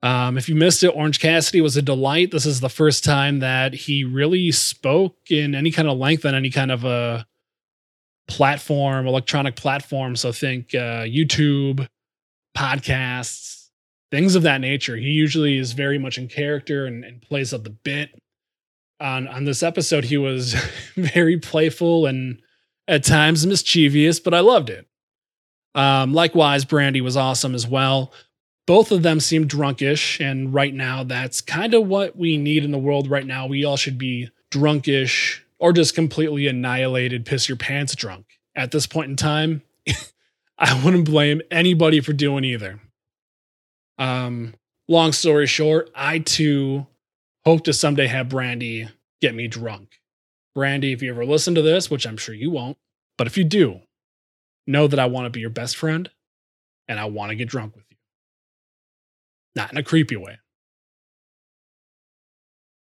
Um, 0.00 0.38
if 0.38 0.48
you 0.48 0.54
missed 0.54 0.84
it, 0.84 0.94
Orange 0.94 1.18
Cassidy 1.18 1.60
was 1.60 1.76
a 1.76 1.82
delight. 1.82 2.30
This 2.30 2.46
is 2.46 2.60
the 2.60 2.68
first 2.68 3.02
time 3.02 3.40
that 3.40 3.74
he 3.74 4.04
really 4.04 4.52
spoke 4.52 5.16
in 5.28 5.56
any 5.56 5.72
kind 5.72 5.88
of 5.88 5.98
length 5.98 6.24
on 6.24 6.36
any 6.36 6.50
kind 6.50 6.70
of 6.70 6.84
a 6.84 7.26
platform, 8.28 9.08
electronic 9.08 9.56
platform. 9.56 10.14
So 10.14 10.30
think 10.30 10.72
uh, 10.72 11.02
YouTube, 11.02 11.88
podcasts, 12.56 13.68
things 14.12 14.36
of 14.36 14.42
that 14.44 14.60
nature. 14.60 14.96
He 14.96 15.08
usually 15.08 15.58
is 15.58 15.72
very 15.72 15.98
much 15.98 16.16
in 16.16 16.28
character 16.28 16.86
and, 16.86 17.04
and 17.04 17.20
plays 17.20 17.52
up 17.52 17.64
the 17.64 17.70
bit. 17.70 18.10
On 19.00 19.28
on 19.28 19.44
this 19.44 19.62
episode, 19.62 20.04
he 20.04 20.16
was 20.16 20.54
very 20.96 21.38
playful 21.38 22.06
and 22.06 22.40
at 22.88 23.04
times 23.04 23.46
mischievous, 23.46 24.18
but 24.18 24.34
I 24.34 24.40
loved 24.40 24.70
it. 24.70 24.86
Um, 25.74 26.12
likewise, 26.14 26.64
Brandi 26.64 27.00
was 27.00 27.16
awesome 27.16 27.54
as 27.54 27.66
well. 27.66 28.12
Both 28.66 28.90
of 28.90 29.02
them 29.02 29.20
seemed 29.20 29.48
drunkish, 29.48 30.20
and 30.24 30.52
right 30.52 30.74
now, 30.74 31.04
that's 31.04 31.40
kind 31.40 31.74
of 31.74 31.86
what 31.86 32.16
we 32.16 32.36
need 32.36 32.64
in 32.64 32.72
the 32.72 32.78
world 32.78 33.08
right 33.08 33.26
now. 33.26 33.46
We 33.46 33.64
all 33.64 33.76
should 33.76 33.98
be 33.98 34.30
drunkish 34.50 35.40
or 35.58 35.72
just 35.72 35.94
completely 35.94 36.46
annihilated, 36.46 37.26
piss 37.26 37.48
your 37.48 37.56
pants 37.56 37.94
drunk. 37.94 38.26
At 38.56 38.70
this 38.70 38.86
point 38.86 39.10
in 39.10 39.16
time, 39.16 39.62
I 40.58 40.82
wouldn't 40.84 41.04
blame 41.04 41.42
anybody 41.50 42.00
for 42.00 42.12
doing 42.12 42.44
either. 42.44 42.80
Um, 43.98 44.54
long 44.88 45.12
story 45.12 45.46
short, 45.46 45.90
I 45.94 46.20
too 46.20 46.86
hope 47.44 47.64
to 47.64 47.72
someday 47.72 48.06
have 48.06 48.28
Brandi 48.28 48.88
get 49.20 49.34
me 49.34 49.48
drunk. 49.48 50.00
Brandi, 50.58 50.92
if 50.92 51.02
you 51.02 51.10
ever 51.10 51.24
listen 51.24 51.54
to 51.54 51.62
this, 51.62 51.88
which 51.88 52.04
I'm 52.04 52.16
sure 52.16 52.34
you 52.34 52.50
won't, 52.50 52.76
but 53.16 53.28
if 53.28 53.38
you 53.38 53.44
do, 53.44 53.80
know 54.66 54.88
that 54.88 54.98
I 54.98 55.06
want 55.06 55.26
to 55.26 55.30
be 55.30 55.40
your 55.40 55.50
best 55.50 55.76
friend 55.76 56.10
and 56.88 56.98
I 56.98 57.04
want 57.04 57.30
to 57.30 57.36
get 57.36 57.48
drunk 57.48 57.76
with 57.76 57.84
you. 57.88 57.96
Not 59.54 59.70
in 59.70 59.78
a 59.78 59.84
creepy 59.84 60.16
way. 60.16 60.38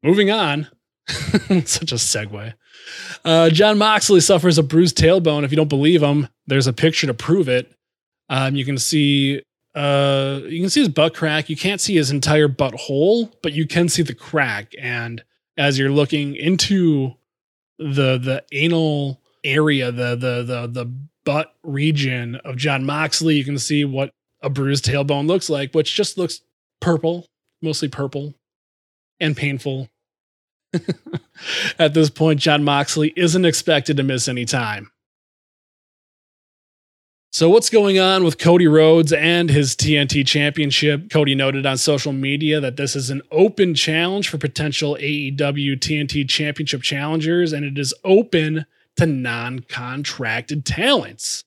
Moving 0.05 0.31
on. 0.31 0.69
Such 1.09 1.91
a 1.91 1.97
segue. 1.97 2.55
Uh, 3.25 3.51
Jon 3.51 3.77
Moxley 3.77 4.21
suffers 4.21 4.59
a 4.59 4.63
bruised 4.63 4.97
tailbone. 4.97 5.43
If 5.43 5.51
you 5.51 5.57
don't 5.57 5.69
believe 5.69 6.03
him, 6.03 6.29
there's 6.47 6.69
a 6.69 6.73
picture 6.73 7.09
to 7.09 7.15
prove 7.15 7.49
it. 7.49 7.73
Um, 8.29 8.55
you 8.55 8.65
can 8.65 8.79
see 8.79 9.43
uh, 9.75 10.41
you 10.45 10.61
can 10.61 10.71
see 10.71 10.81
his 10.81 10.89
butt 10.89 11.15
crack. 11.15 11.49
You 11.49 11.57
can't 11.57 11.81
see 11.81 11.97
his 11.97 12.11
entire 12.11 12.49
butt 12.49 12.75
hole, 12.75 13.33
but 13.43 13.53
you 13.53 13.67
can 13.67 13.89
see 13.89 14.03
the 14.03 14.15
crack. 14.15 14.73
And 14.79 15.23
as 15.57 15.79
you're 15.79 15.91
looking 15.91 16.37
into 16.37 17.15
the 17.79 18.19
the 18.19 18.45
anal 18.53 19.21
area, 19.45 19.93
the 19.93 20.11
the 20.17 20.43
the 20.43 20.67
the 20.67 20.93
butt 21.25 21.55
region 21.63 22.37
of 22.37 22.57
Jon 22.57 22.85
Moxley, 22.85 23.37
you 23.37 23.45
can 23.45 23.59
see 23.59 23.85
what 23.85 24.11
a 24.43 24.51
bruised 24.51 24.85
tailbone 24.85 25.27
looks 25.27 25.51
like, 25.51 25.73
which 25.75 25.95
just 25.95 26.17
looks 26.17 26.41
purple, 26.81 27.27
mostly 27.63 27.89
purple 27.89 28.35
and 29.21 29.37
painful. 29.37 29.89
At 31.79 31.95
this 31.95 32.11
point, 32.11 32.41
Jon 32.41 32.65
Moxley 32.65 33.13
isn't 33.17 33.45
expected 33.45 33.97
to 33.97 34.03
miss 34.03 34.29
any 34.29 34.45
time. 34.45 34.91
So, 37.31 37.51
what's 37.51 37.69
going 37.69 37.99
on 37.99 38.25
with 38.25 38.39
Cody 38.39 38.67
Rhodes 38.67 39.13
and 39.13 39.51
his 39.51 39.77
TNT 39.77 40.27
championship? 40.27 41.11
Cody 41.11 41.35
noted 41.35 41.67
on 41.67 41.77
social 41.77 42.13
media 42.13 42.59
that 42.59 42.77
this 42.79 42.97
is 42.97 43.11
an 43.11 43.21
open 43.31 43.75
challenge 43.75 44.31
for 44.31 44.39
potential 44.39 44.97
AEW 44.99 45.77
TNT 45.77 46.27
championship 46.27 46.81
challengers, 46.81 47.53
and 47.53 47.67
it 47.67 47.77
is 47.79 47.93
open 48.03 48.65
to 48.97 49.05
non 49.05 49.61
contracted 49.61 50.65
talents, 50.65 51.45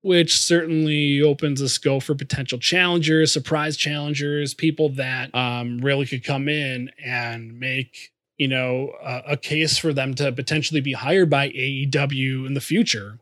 which 0.00 0.38
certainly 0.38 1.20
opens 1.20 1.60
a 1.60 1.68
scope 1.68 2.02
for 2.02 2.14
potential 2.14 2.58
challengers, 2.58 3.30
surprise 3.30 3.76
challengers, 3.76 4.54
people 4.54 4.88
that 4.88 5.34
um, 5.34 5.78
really 5.82 6.06
could 6.06 6.24
come 6.24 6.48
in 6.48 6.90
and 7.04 7.60
make 7.60 8.10
you 8.38 8.48
know 8.48 8.94
a 9.04 9.36
case 9.36 9.76
for 9.76 9.92
them 9.92 10.14
to 10.14 10.32
potentially 10.32 10.80
be 10.80 10.94
hired 10.94 11.28
by 11.28 11.50
AEW 11.50 12.46
in 12.46 12.54
the 12.54 12.60
future 12.62 13.18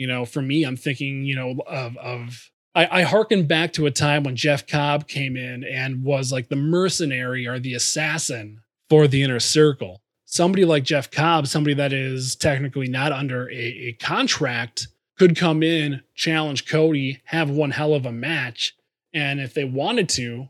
you 0.00 0.06
know, 0.06 0.24
for 0.24 0.40
me, 0.40 0.64
I'm 0.64 0.78
thinking, 0.78 1.24
you 1.26 1.36
know, 1.36 1.56
of 1.66 1.94
of 1.98 2.50
I, 2.74 3.00
I 3.00 3.02
harken 3.02 3.46
back 3.46 3.74
to 3.74 3.84
a 3.84 3.90
time 3.90 4.22
when 4.22 4.34
Jeff 4.34 4.66
Cobb 4.66 5.06
came 5.06 5.36
in 5.36 5.62
and 5.62 6.02
was 6.02 6.32
like 6.32 6.48
the 6.48 6.56
mercenary 6.56 7.46
or 7.46 7.58
the 7.58 7.74
assassin 7.74 8.62
for 8.88 9.06
the 9.06 9.22
inner 9.22 9.40
circle. 9.40 10.00
Somebody 10.24 10.64
like 10.64 10.84
Jeff 10.84 11.10
Cobb, 11.10 11.48
somebody 11.48 11.74
that 11.74 11.92
is 11.92 12.34
technically 12.34 12.88
not 12.88 13.12
under 13.12 13.50
a, 13.50 13.54
a 13.54 13.92
contract, 14.00 14.88
could 15.18 15.36
come 15.36 15.62
in, 15.62 16.00
challenge 16.14 16.66
Cody, 16.66 17.20
have 17.26 17.50
one 17.50 17.72
hell 17.72 17.92
of 17.92 18.06
a 18.06 18.12
match, 18.12 18.74
and 19.12 19.38
if 19.38 19.52
they 19.52 19.64
wanted 19.64 20.08
to, 20.10 20.48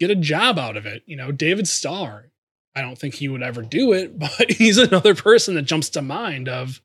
get 0.00 0.10
a 0.10 0.16
job 0.16 0.58
out 0.58 0.76
of 0.76 0.86
it. 0.86 1.04
You 1.06 1.16
know, 1.16 1.30
David 1.30 1.68
Starr. 1.68 2.32
I 2.74 2.82
don't 2.82 2.98
think 2.98 3.14
he 3.14 3.28
would 3.28 3.44
ever 3.44 3.62
do 3.62 3.92
it, 3.92 4.18
but 4.18 4.50
he's 4.50 4.76
another 4.76 5.14
person 5.14 5.54
that 5.54 5.62
jumps 5.62 5.88
to 5.90 6.02
mind 6.02 6.48
of 6.48 6.80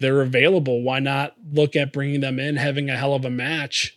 they're 0.00 0.22
available. 0.22 0.82
Why 0.82 0.98
not 0.98 1.34
look 1.52 1.76
at 1.76 1.92
bringing 1.92 2.20
them 2.20 2.38
in, 2.38 2.56
having 2.56 2.88
a 2.90 2.96
hell 2.96 3.14
of 3.14 3.24
a 3.24 3.30
match? 3.30 3.96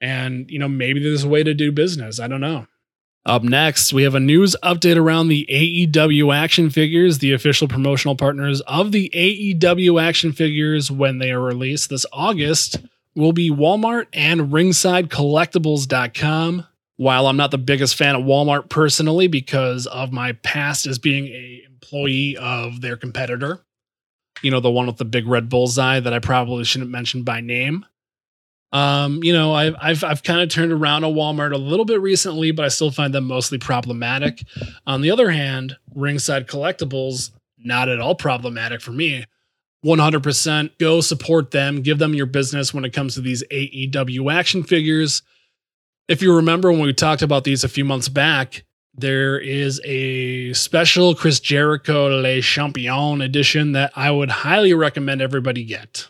And, 0.00 0.50
you 0.50 0.58
know, 0.58 0.68
maybe 0.68 1.00
there's 1.00 1.24
a 1.24 1.28
way 1.28 1.42
to 1.42 1.54
do 1.54 1.72
business. 1.72 2.20
I 2.20 2.28
don't 2.28 2.40
know. 2.40 2.66
Up 3.26 3.42
next, 3.42 3.92
we 3.92 4.04
have 4.04 4.14
a 4.14 4.20
news 4.20 4.56
update 4.62 4.96
around 4.96 5.28
the 5.28 5.46
AEW 5.50 6.34
action 6.34 6.70
figures, 6.70 7.18
the 7.18 7.34
official 7.34 7.68
promotional 7.68 8.16
partners 8.16 8.62
of 8.62 8.92
the 8.92 9.10
AEW 9.10 10.02
action 10.02 10.32
figures 10.32 10.90
when 10.90 11.18
they 11.18 11.30
are 11.30 11.40
released 11.40 11.90
this 11.90 12.06
August 12.12 12.78
will 13.14 13.32
be 13.32 13.50
Walmart 13.50 14.06
and 14.14 14.50
ringsidecollectibles.com. 14.52 16.66
While 16.96 17.26
I'm 17.26 17.36
not 17.36 17.50
the 17.50 17.58
biggest 17.58 17.96
fan 17.96 18.16
of 18.16 18.22
Walmart 18.22 18.70
personally 18.70 19.28
because 19.28 19.86
of 19.86 20.10
my 20.10 20.32
past 20.32 20.86
as 20.86 20.98
being 20.98 21.26
a 21.26 21.64
employee 21.68 22.36
of 22.36 22.80
their 22.80 22.96
competitor, 22.96 23.60
you 24.42 24.50
know, 24.50 24.60
the 24.60 24.70
one 24.70 24.86
with 24.86 24.96
the 24.96 25.04
big 25.04 25.26
red 25.26 25.48
bullseye 25.48 26.00
that 26.00 26.12
I 26.12 26.18
probably 26.18 26.64
shouldn't 26.64 26.90
mention 26.90 27.22
by 27.22 27.40
name. 27.40 27.84
Um, 28.70 29.22
you 29.22 29.32
know, 29.32 29.54
I've 29.54 29.74
I've 29.80 30.04
I've 30.04 30.22
kind 30.22 30.40
of 30.40 30.50
turned 30.50 30.72
around 30.72 31.04
a 31.04 31.08
Walmart 31.08 31.52
a 31.52 31.58
little 31.58 31.86
bit 31.86 32.00
recently, 32.00 32.50
but 32.50 32.64
I 32.64 32.68
still 32.68 32.90
find 32.90 33.14
them 33.14 33.24
mostly 33.24 33.58
problematic. 33.58 34.42
On 34.86 35.00
the 35.00 35.10
other 35.10 35.30
hand, 35.30 35.76
Ringside 35.94 36.46
Collectibles, 36.46 37.30
not 37.56 37.88
at 37.88 38.00
all 38.00 38.14
problematic 38.14 38.80
for 38.80 38.92
me. 38.92 39.24
100% 39.84 40.76
go 40.78 41.00
support 41.00 41.52
them, 41.52 41.82
give 41.82 41.98
them 41.98 42.12
your 42.12 42.26
business 42.26 42.74
when 42.74 42.84
it 42.84 42.92
comes 42.92 43.14
to 43.14 43.20
these 43.20 43.44
AEW 43.50 44.32
action 44.32 44.64
figures. 44.64 45.22
If 46.08 46.20
you 46.20 46.34
remember 46.34 46.72
when 46.72 46.80
we 46.80 46.92
talked 46.92 47.22
about 47.22 47.44
these 47.44 47.62
a 47.62 47.68
few 47.68 47.84
months 47.84 48.08
back, 48.08 48.64
there 48.98 49.38
is 49.38 49.80
a 49.84 50.52
special 50.52 51.14
Chris 51.14 51.40
Jericho 51.40 52.08
Le 52.08 52.40
Champion 52.40 53.20
edition 53.20 53.72
that 53.72 53.92
I 53.94 54.10
would 54.10 54.30
highly 54.30 54.74
recommend 54.74 55.22
everybody 55.22 55.64
get. 55.64 56.08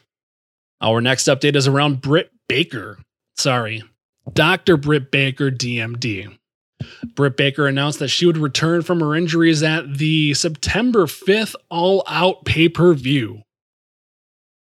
Our 0.81 1.01
next 1.01 1.25
update 1.25 1.57
is 1.57 1.69
around 1.69 2.01
Britt 2.01 2.31
Baker. 2.49 2.99
Sorry, 3.37 3.83
Dr. 4.33 4.77
Britt 4.77 5.11
Baker, 5.11 5.51
DMD. 5.51 6.37
Britt 7.15 7.37
Baker 7.37 7.67
announced 7.67 7.99
that 7.99 8.09
she 8.09 8.27
would 8.27 8.39
return 8.39 8.83
from 8.83 9.01
her 9.01 9.15
injuries 9.15 9.63
at 9.63 9.99
the 9.99 10.35
September 10.35 11.07
5th 11.07 11.55
All 11.69 12.05
Out 12.07 12.45
pay 12.45 12.69
per 12.69 12.95
view. 12.95 13.43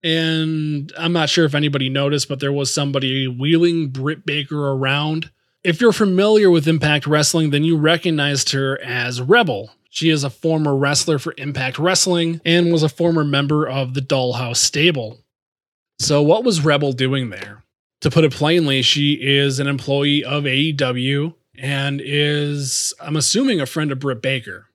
And 0.03 0.91
I'm 0.97 1.13
not 1.13 1.29
sure 1.29 1.45
if 1.45 1.55
anybody 1.55 1.89
noticed, 1.89 2.27
but 2.27 2.39
there 2.39 2.51
was 2.51 2.73
somebody 2.73 3.27
wheeling 3.27 3.89
Britt 3.89 4.25
Baker 4.25 4.69
around 4.71 5.31
if 5.63 5.79
you're 5.79 5.93
familiar 5.93 6.49
with 6.51 6.67
Impact 6.67 7.07
Wrestling, 7.07 7.51
then 7.51 7.63
you 7.63 7.77
recognized 7.77 8.51
her 8.51 8.81
as 8.83 9.21
Rebel. 9.21 9.71
She 9.89 10.09
is 10.09 10.23
a 10.23 10.29
former 10.29 10.75
wrestler 10.75 11.19
for 11.19 11.33
Impact 11.37 11.77
Wrestling 11.79 12.41
and 12.43 12.71
was 12.71 12.83
a 12.83 12.89
former 12.89 13.23
member 13.23 13.67
of 13.67 13.93
the 13.93 14.01
Dollhouse 14.01 14.57
stable. 14.57 15.19
So, 15.99 16.21
what 16.21 16.43
was 16.43 16.65
Rebel 16.65 16.93
doing 16.93 17.29
there? 17.29 17.63
To 18.01 18.09
put 18.09 18.25
it 18.25 18.33
plainly, 18.33 18.81
she 18.81 19.13
is 19.13 19.59
an 19.59 19.67
employee 19.67 20.23
of 20.23 20.43
AEW 20.43 21.35
and 21.57 22.01
is, 22.03 22.93
I'm 22.99 23.15
assuming, 23.15 23.61
a 23.61 23.65
friend 23.65 23.91
of 23.91 23.99
Britt 23.99 24.21
Baker. 24.21 24.67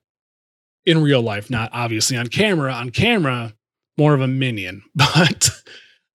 In 0.87 1.02
real 1.02 1.21
life, 1.21 1.50
not 1.50 1.68
obviously 1.75 2.16
on 2.16 2.28
camera. 2.28 2.73
On 2.73 2.90
camera, 2.90 3.54
more 3.99 4.14
of 4.14 4.23
a 4.23 4.28
minion. 4.28 4.83
But 4.95 5.50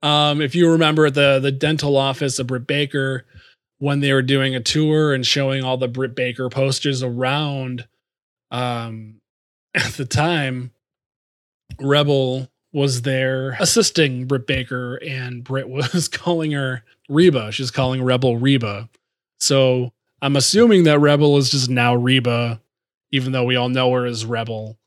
um, 0.01 0.42
if 0.42 0.56
you 0.56 0.72
remember 0.72 1.10
the 1.10 1.39
the 1.39 1.51
dental 1.51 1.96
office 1.96 2.39
of 2.39 2.48
Britt 2.48 2.65
Baker, 2.65 3.25
when 3.84 4.00
they 4.00 4.13
were 4.13 4.22
doing 4.22 4.56
a 4.56 4.62
tour 4.62 5.13
and 5.13 5.25
showing 5.25 5.62
all 5.62 5.75
the 5.75 5.90
Britt 5.90 6.16
Baker 6.16 6.48
posters 6.48 7.04
around 7.04 7.86
um, 8.50 9.20
at 9.75 9.92
the 9.96 10.06
time, 10.06 10.72
Rebel 11.82 12.48
was 12.72 13.02
there 13.02 13.58
assisting 13.60 14.25
Britt 14.25 14.48
Baker, 14.48 14.96
and 14.96 15.44
Britt 15.44 15.68
was 15.68 16.08
calling 16.12 16.52
her 16.52 16.86
Reba. 17.10 17.52
She's 17.52 17.72
calling 17.72 18.02
Rebel 18.02 18.38
Reba. 18.38 18.88
So 19.42 19.92
I'm 20.22 20.38
assuming 20.38 20.86
that 20.86 21.00
Rebel 21.00 21.36
is 21.36 21.50
just 21.50 21.70
now 21.70 21.94
Reba, 21.94 22.62
even 23.12 23.34
though 23.34 23.44
we 23.44 23.58
all 23.58 23.68
know 23.68 23.92
her 23.92 24.06
as 24.06 24.25
Rebel. 24.25 24.78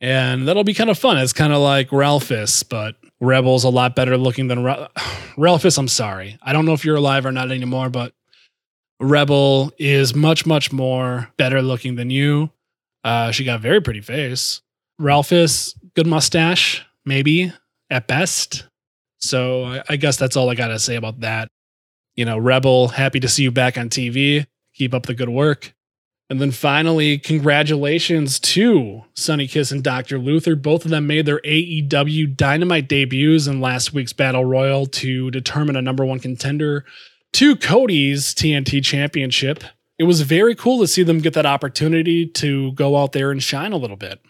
And 0.00 0.48
that'll 0.48 0.64
be 0.64 0.72
kind 0.72 0.88
of 0.88 0.98
fun. 0.98 1.18
It's 1.18 1.34
kind 1.34 1.52
of 1.52 1.60
like 1.60 1.92
Ralphus, 1.92 2.62
but 2.62 2.96
Rebel's 3.20 3.64
a 3.64 3.68
lot 3.68 3.94
better 3.94 4.16
looking 4.16 4.48
than 4.48 4.64
Re- 4.64 4.88
Relphus. 5.36 5.76
I'm 5.76 5.86
sorry. 5.86 6.38
I 6.40 6.54
don't 6.54 6.64
know 6.64 6.72
if 6.72 6.86
you're 6.86 6.96
alive 6.96 7.26
or 7.26 7.32
not 7.32 7.52
anymore, 7.52 7.90
but 7.90 8.14
Rebel 9.00 9.72
is 9.78 10.14
much, 10.14 10.44
much 10.46 10.72
more 10.72 11.30
better 11.36 11.62
looking 11.62 11.94
than 11.94 12.10
you. 12.10 12.50
Uh, 13.04 13.30
she 13.30 13.44
got 13.44 13.56
a 13.56 13.62
very 13.62 13.80
pretty 13.80 14.00
face. 14.00 14.60
Relphus, 14.98 15.74
good 15.94 16.06
mustache, 16.06 16.84
maybe 17.04 17.52
at 17.90 18.08
best. 18.08 18.66
So 19.20 19.64
I, 19.64 19.82
I 19.90 19.96
guess 19.96 20.16
that's 20.16 20.36
all 20.36 20.50
I 20.50 20.54
got 20.54 20.68
to 20.68 20.78
say 20.78 20.96
about 20.96 21.20
that. 21.20 21.48
You 22.16 22.24
know, 22.24 22.38
Rebel, 22.38 22.88
happy 22.88 23.20
to 23.20 23.28
see 23.28 23.44
you 23.44 23.52
back 23.52 23.78
on 23.78 23.88
TV. 23.88 24.46
Keep 24.74 24.94
up 24.94 25.06
the 25.06 25.14
good 25.14 25.28
work. 25.28 25.74
And 26.30 26.40
then 26.40 26.50
finally, 26.50 27.16
congratulations 27.16 28.38
to 28.40 29.04
Sonny 29.14 29.48
Kiss 29.48 29.70
and 29.70 29.82
Dr. 29.82 30.18
Luther. 30.18 30.56
Both 30.56 30.84
of 30.84 30.90
them 30.90 31.06
made 31.06 31.24
their 31.24 31.40
AEW 31.40 32.36
Dynamite 32.36 32.86
debuts 32.86 33.46
in 33.46 33.60
last 33.60 33.94
week's 33.94 34.12
Battle 34.12 34.44
Royal 34.44 34.84
to 34.86 35.30
determine 35.30 35.76
a 35.76 35.82
number 35.82 36.04
one 36.04 36.18
contender 36.18 36.84
to 37.34 37.56
Cody's 37.56 38.34
TNT 38.34 38.84
Championship. 38.84 39.64
It 39.98 40.04
was 40.04 40.22
very 40.22 40.54
cool 40.54 40.80
to 40.80 40.86
see 40.86 41.02
them 41.02 41.20
get 41.20 41.34
that 41.34 41.46
opportunity 41.46 42.26
to 42.26 42.72
go 42.72 42.96
out 42.96 43.12
there 43.12 43.30
and 43.30 43.42
shine 43.42 43.72
a 43.72 43.76
little 43.76 43.96
bit. 43.96 44.20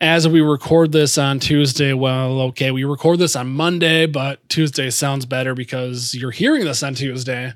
As 0.00 0.28
we 0.28 0.40
record 0.40 0.92
this 0.92 1.18
on 1.18 1.40
Tuesday, 1.40 1.92
well, 1.92 2.40
okay, 2.42 2.70
we 2.70 2.84
record 2.84 3.18
this 3.18 3.34
on 3.34 3.48
Monday, 3.48 4.06
but 4.06 4.48
Tuesday 4.48 4.90
sounds 4.90 5.26
better 5.26 5.54
because 5.54 6.14
you're 6.14 6.30
hearing 6.30 6.64
this 6.64 6.82
on 6.82 6.94
Tuesday. 6.94 7.52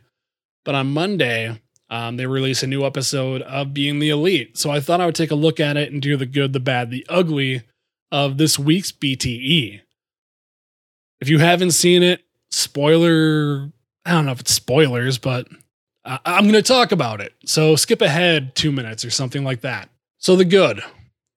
But 0.64 0.74
on 0.74 0.92
Monday, 0.92 1.60
um, 1.90 2.16
they 2.16 2.26
release 2.26 2.62
a 2.62 2.66
new 2.66 2.84
episode 2.84 3.42
of 3.42 3.74
Being 3.74 3.98
the 3.98 4.08
Elite. 4.08 4.56
So 4.56 4.70
I 4.70 4.80
thought 4.80 5.00
I 5.00 5.06
would 5.06 5.14
take 5.14 5.30
a 5.30 5.36
look 5.36 5.60
at 5.60 5.76
it 5.76 5.92
and 5.92 6.00
do 6.00 6.16
the 6.16 6.26
good, 6.26 6.52
the 6.52 6.60
bad, 6.60 6.90
the 6.90 7.06
ugly 7.08 7.62
of 8.10 8.38
this 8.38 8.58
week's 8.58 8.92
BTE. 8.92 9.80
If 11.20 11.28
you 11.28 11.38
haven't 11.38 11.72
seen 11.72 12.02
it, 12.02 12.22
spoiler, 12.50 13.70
I 14.04 14.12
don't 14.12 14.26
know 14.26 14.32
if 14.32 14.40
it's 14.40 14.52
spoilers, 14.52 15.18
but 15.18 15.48
I- 16.04 16.18
I'm 16.24 16.44
going 16.44 16.54
to 16.54 16.62
talk 16.62 16.92
about 16.92 17.20
it. 17.20 17.34
So 17.44 17.76
skip 17.76 18.00
ahead 18.02 18.54
two 18.54 18.72
minutes 18.72 19.04
or 19.04 19.10
something 19.10 19.44
like 19.44 19.60
that. 19.60 19.88
So 20.18 20.36
the 20.36 20.44
good, 20.44 20.82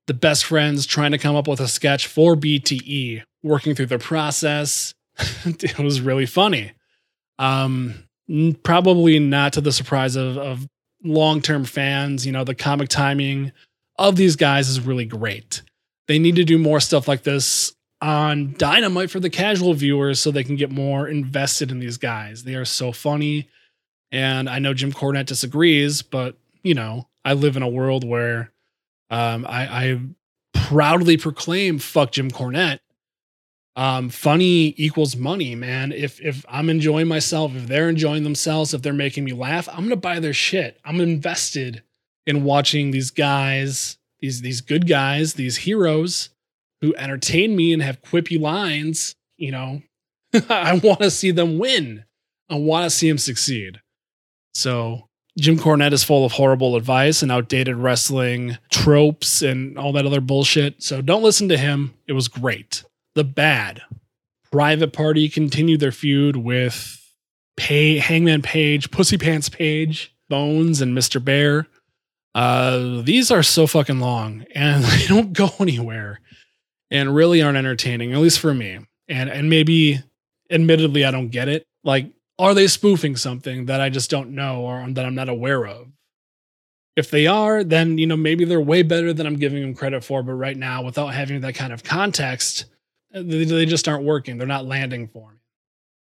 the 0.07 0.13
best 0.13 0.45
friends 0.45 0.85
trying 0.85 1.11
to 1.11 1.17
come 1.17 1.35
up 1.35 1.47
with 1.47 1.59
a 1.59 1.67
sketch 1.67 2.07
for 2.07 2.35
BTE, 2.35 3.23
working 3.43 3.75
through 3.75 3.87
the 3.87 3.99
process. 3.99 4.93
it 5.45 5.79
was 5.79 6.01
really 6.01 6.25
funny. 6.25 6.71
Um, 7.37 8.05
probably 8.63 9.19
not 9.19 9.53
to 9.53 9.61
the 9.61 9.71
surprise 9.71 10.15
of, 10.15 10.37
of 10.37 10.67
long-term 11.03 11.65
fans 11.65 12.25
you 12.25 12.31
know 12.31 12.43
the 12.43 12.55
comic 12.55 12.89
timing 12.89 13.51
of 13.99 14.15
these 14.15 14.35
guys 14.35 14.67
is 14.67 14.79
really 14.81 15.05
great 15.05 15.61
they 16.07 16.17
need 16.17 16.35
to 16.35 16.43
do 16.43 16.57
more 16.57 16.79
stuff 16.79 17.07
like 17.07 17.21
this 17.21 17.74
on 18.05 18.53
dynamite 18.59 19.09
for 19.09 19.19
the 19.19 19.31
casual 19.31 19.73
viewers 19.73 20.19
so 20.19 20.29
they 20.29 20.43
can 20.43 20.55
get 20.55 20.71
more 20.71 21.07
invested 21.07 21.71
in 21.71 21.79
these 21.79 21.97
guys 21.97 22.43
they 22.43 22.53
are 22.53 22.63
so 22.63 22.91
funny 22.91 23.49
and 24.11 24.47
i 24.47 24.59
know 24.59 24.75
jim 24.75 24.91
cornette 24.91 25.25
disagrees 25.25 26.03
but 26.03 26.37
you 26.61 26.75
know 26.75 27.07
i 27.25 27.33
live 27.33 27.57
in 27.57 27.63
a 27.63 27.67
world 27.67 28.07
where 28.07 28.51
um, 29.09 29.45
I, 29.47 29.65
I 29.65 29.99
proudly 30.53 31.17
proclaim 31.17 31.79
fuck 31.79 32.11
jim 32.11 32.29
cornette 32.29 32.79
um, 33.77 34.07
funny 34.07 34.73
equals 34.77 35.17
money, 35.17 35.53
man. 35.53 35.91
If 35.91 36.21
if 36.21 36.45
I'm 36.47 36.69
enjoying 36.69 37.09
myself, 37.09 37.53
if 37.57 37.67
they're 37.67 37.89
enjoying 37.89 38.23
themselves, 38.23 38.73
if 38.73 38.81
they're 38.81 38.93
making 38.93 39.25
me 39.25 39.33
laugh, 39.33 39.67
I'm 39.67 39.83
gonna 39.83 39.97
buy 39.97 40.21
their 40.21 40.31
shit. 40.31 40.79
I'm 40.85 41.01
invested 41.01 41.83
in 42.25 42.45
watching 42.45 42.91
these 42.91 43.11
guys, 43.11 43.97
these 44.21 44.39
these 44.39 44.61
good 44.61 44.87
guys, 44.87 45.33
these 45.33 45.57
heroes 45.57 46.29
who 46.85 46.95
entertain 46.95 47.55
me 47.55 47.73
and 47.73 47.81
have 47.81 48.01
quippy 48.01 48.39
lines. 48.39 49.15
You 49.37 49.51
know, 49.51 49.81
I 50.49 50.79
want 50.83 50.99
to 50.99 51.11
see 51.11 51.31
them 51.31 51.57
win. 51.57 52.05
I 52.49 52.55
want 52.55 52.83
to 52.85 52.89
see 52.89 53.09
them 53.09 53.17
succeed. 53.17 53.81
So 54.53 55.09
Jim 55.37 55.57
Cornette 55.57 55.91
is 55.91 56.03
full 56.03 56.25
of 56.25 56.31
horrible 56.31 56.75
advice 56.75 57.21
and 57.21 57.31
outdated 57.31 57.75
wrestling 57.75 58.57
tropes 58.69 59.41
and 59.41 59.77
all 59.77 59.91
that 59.93 60.05
other 60.05 60.21
bullshit. 60.21 60.81
So 60.81 61.01
don't 61.01 61.23
listen 61.23 61.49
to 61.49 61.57
him. 61.57 61.93
It 62.07 62.13
was 62.13 62.27
great 62.27 62.83
the 63.15 63.23
bad. 63.23 63.81
Private 64.51 64.93
Party 64.93 65.27
continued 65.29 65.79
their 65.79 65.91
feud 65.91 66.35
with 66.35 67.01
Pay, 67.57 67.97
Hangman 67.97 68.41
Page, 68.41 68.91
Pussy 68.91 69.17
Pants 69.17 69.49
Page, 69.49 70.13
Bones, 70.29 70.81
and 70.81 70.95
Mr. 70.97 71.23
Bear. 71.23 71.67
Uh, 72.33 73.01
these 73.01 73.31
are 73.31 73.43
so 73.43 73.65
fucking 73.65 73.99
long 73.99 74.45
and 74.53 74.83
they 74.85 75.07
don't 75.07 75.33
go 75.33 75.49
anywhere 75.59 76.19
and 76.91 77.15
really 77.15 77.41
aren't 77.41 77.57
entertaining, 77.57 78.13
at 78.13 78.19
least 78.19 78.39
for 78.39 78.53
me. 78.53 78.79
And 79.07 79.29
and 79.29 79.49
maybe 79.49 80.01
admittedly 80.49 81.05
I 81.05 81.11
don't 81.11 81.29
get 81.29 81.47
it. 81.47 81.65
Like, 81.83 82.11
are 82.39 82.53
they 82.53 82.67
spoofing 82.67 83.15
something 83.15 83.65
that 83.65 83.81
I 83.81 83.89
just 83.89 84.09
don't 84.09 84.31
know 84.31 84.61
or 84.61 84.85
that 84.89 85.05
I'm 85.05 85.15
not 85.15 85.29
aware 85.29 85.65
of? 85.65 85.87
If 86.95 87.11
they 87.11 87.27
are, 87.27 87.63
then 87.63 87.97
you 87.97 88.07
know 88.07 88.17
maybe 88.17 88.45
they're 88.45 88.61
way 88.61 88.81
better 88.81 89.13
than 89.13 89.27
I'm 89.27 89.35
giving 89.35 89.61
them 89.61 89.75
credit 89.75 90.03
for. 90.03 90.23
But 90.23 90.33
right 90.33 90.57
now, 90.57 90.83
without 90.83 91.07
having 91.13 91.41
that 91.41 91.55
kind 91.55 91.73
of 91.73 91.83
context, 91.83 92.65
uh, 93.13 93.21
they, 93.23 93.43
they 93.43 93.65
just 93.65 93.87
aren't 93.87 94.05
working. 94.05 94.37
They're 94.37 94.47
not 94.47 94.65
landing 94.65 95.07
for 95.07 95.31
me. 95.31 95.37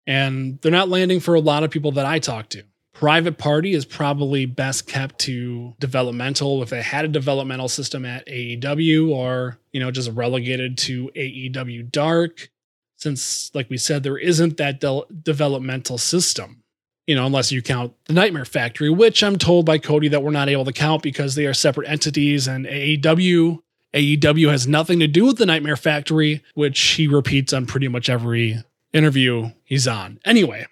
And 0.06 0.60
they're 0.60 0.70
not 0.70 0.90
landing 0.90 1.20
for 1.20 1.34
a 1.34 1.40
lot 1.40 1.64
of 1.64 1.70
people 1.70 1.92
that 1.92 2.04
I 2.04 2.18
talk 2.18 2.50
to. 2.50 2.64
Private 2.94 3.38
Party 3.38 3.74
is 3.74 3.84
probably 3.84 4.46
best 4.46 4.86
kept 4.86 5.18
to 5.20 5.74
developmental 5.80 6.62
if 6.62 6.70
they 6.70 6.80
had 6.80 7.04
a 7.04 7.08
developmental 7.08 7.68
system 7.68 8.04
at 8.04 8.26
AEW 8.26 9.10
or, 9.10 9.58
you 9.72 9.80
know, 9.80 9.90
just 9.90 10.10
relegated 10.12 10.78
to 10.78 11.10
AEW 11.14 11.90
Dark. 11.90 12.50
Since, 12.96 13.50
like 13.52 13.68
we 13.68 13.76
said, 13.76 14.02
there 14.02 14.16
isn't 14.16 14.56
that 14.56 14.80
de- 14.80 15.02
developmental 15.22 15.98
system, 15.98 16.62
you 17.06 17.14
know, 17.14 17.26
unless 17.26 17.52
you 17.52 17.60
count 17.60 17.92
the 18.06 18.14
Nightmare 18.14 18.46
Factory, 18.46 18.88
which 18.88 19.22
I'm 19.22 19.36
told 19.36 19.66
by 19.66 19.78
Cody 19.78 20.08
that 20.08 20.22
we're 20.22 20.30
not 20.30 20.48
able 20.48 20.64
to 20.64 20.72
count 20.72 21.02
because 21.02 21.34
they 21.34 21.46
are 21.46 21.52
separate 21.52 21.88
entities 21.88 22.46
and 22.46 22.64
AEW 22.64 23.58
AEW 23.94 24.50
has 24.50 24.66
nothing 24.66 24.98
to 24.98 25.06
do 25.06 25.24
with 25.26 25.38
the 25.38 25.46
Nightmare 25.46 25.76
Factory, 25.76 26.42
which 26.54 26.80
he 26.80 27.06
repeats 27.06 27.52
on 27.52 27.64
pretty 27.64 27.86
much 27.86 28.10
every 28.10 28.62
interview 28.92 29.50
he's 29.62 29.86
on. 29.86 30.18
Anyway, 30.24 30.66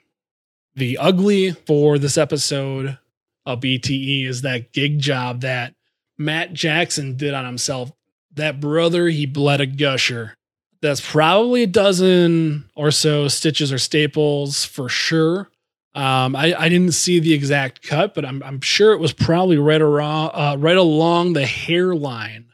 the 0.75 0.99
ugly 0.99 1.53
for 1.53 1.99
this 1.99 2.17
episode 2.17 2.99
of 3.45 3.61
BTE 3.61 4.27
is 4.27 4.43
that 4.43 4.73
gig 4.73 4.99
job 4.99 5.41
that 5.41 5.75
Matt 6.19 6.53
Jackson 6.53 7.17
did 7.17 7.35
on 7.35 7.45
himself. 7.45 7.93
That 8.35 8.61
brother, 8.61 9.09
he 9.09 9.27
bled 9.27 9.61
a 9.61 9.67
gusher. 9.67 10.35
That's 10.81 11.01
probably 11.01 11.65
a 11.65 11.67
dozen 11.67 12.69
or 12.75 12.91
so 12.91 13.29
stitches 13.29 13.73
or 13.73 13.79
staples 13.79 14.65
for 14.65 14.89
sure. 14.89 15.51
Um, 15.95 16.35
I, 16.35 16.55
I 16.59 16.69
didn't 16.71 16.93
see 16.93 17.21
the 17.21 17.35
exact 17.35 17.87
cut, 17.87 18.15
but 18.15 18.25
I'm, 18.25 18.43
I'm 18.43 18.61
sure 18.63 18.93
it 18.93 19.01
was 19.01 19.13
probably 19.13 19.59
right 19.59 19.83
around, 19.83 20.31
uh, 20.33 20.57
right 20.59 20.77
along 20.77 21.35
the 21.35 21.45
hairline 21.45 22.53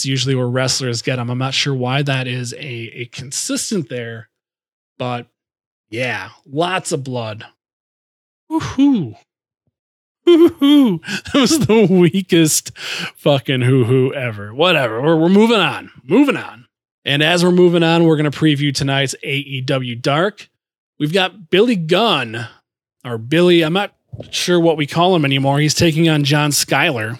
it's 0.00 0.06
usually 0.06 0.34
where 0.34 0.48
wrestlers 0.48 1.02
get 1.02 1.16
them. 1.16 1.28
I'm 1.28 1.36
not 1.36 1.52
sure 1.52 1.74
why 1.74 2.00
that 2.00 2.26
is 2.26 2.54
a, 2.54 2.58
a 2.58 3.04
consistent 3.12 3.90
there, 3.90 4.30
but 4.96 5.26
yeah, 5.90 6.30
lots 6.46 6.92
of 6.92 7.04
blood. 7.04 7.46
Woohoo. 8.50 9.16
Woohoo. 10.26 11.00
That 11.32 11.40
was 11.40 11.58
the 11.60 11.86
weakest 11.90 12.76
fucking 12.78 13.62
hoo 13.62 13.84
hoo 13.84 14.14
ever. 14.14 14.54
Whatever. 14.54 15.02
We're, 15.02 15.16
we're 15.16 15.28
moving 15.28 15.58
on. 15.58 15.90
Moving 16.04 16.36
on. 16.36 16.66
And 17.04 17.22
as 17.22 17.42
we're 17.42 17.50
moving 17.50 17.82
on, 17.82 18.04
we're 18.04 18.16
going 18.16 18.30
to 18.30 18.38
preview 18.38 18.74
tonight's 18.74 19.14
AEW 19.24 20.00
Dark. 20.00 20.48
We've 20.98 21.12
got 21.12 21.50
Billy 21.50 21.76
Gunn, 21.76 22.46
or 23.04 23.16
Billy, 23.16 23.62
I'm 23.62 23.72
not 23.72 23.94
sure 24.30 24.60
what 24.60 24.76
we 24.76 24.86
call 24.86 25.16
him 25.16 25.24
anymore. 25.24 25.58
He's 25.58 25.74
taking 25.74 26.08
on 26.08 26.24
John 26.24 26.50
Skyler. 26.50 27.18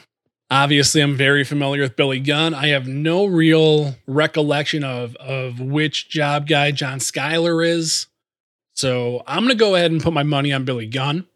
Obviously, 0.50 1.00
I'm 1.00 1.16
very 1.16 1.44
familiar 1.44 1.82
with 1.82 1.96
Billy 1.96 2.20
Gunn. 2.20 2.52
I 2.54 2.68
have 2.68 2.86
no 2.86 3.24
real 3.24 3.96
recollection 4.06 4.84
of, 4.84 5.16
of 5.16 5.60
which 5.60 6.10
job 6.10 6.46
guy 6.46 6.72
John 6.72 6.98
Skyler 6.98 7.66
is. 7.66 8.06
So 8.80 9.22
I'm 9.26 9.40
going 9.40 9.50
to 9.50 9.54
go 9.62 9.74
ahead 9.74 9.90
and 9.90 10.02
put 10.02 10.14
my 10.14 10.22
money 10.22 10.54
on 10.54 10.64
Billy 10.64 10.86
Gunn. 10.86 11.26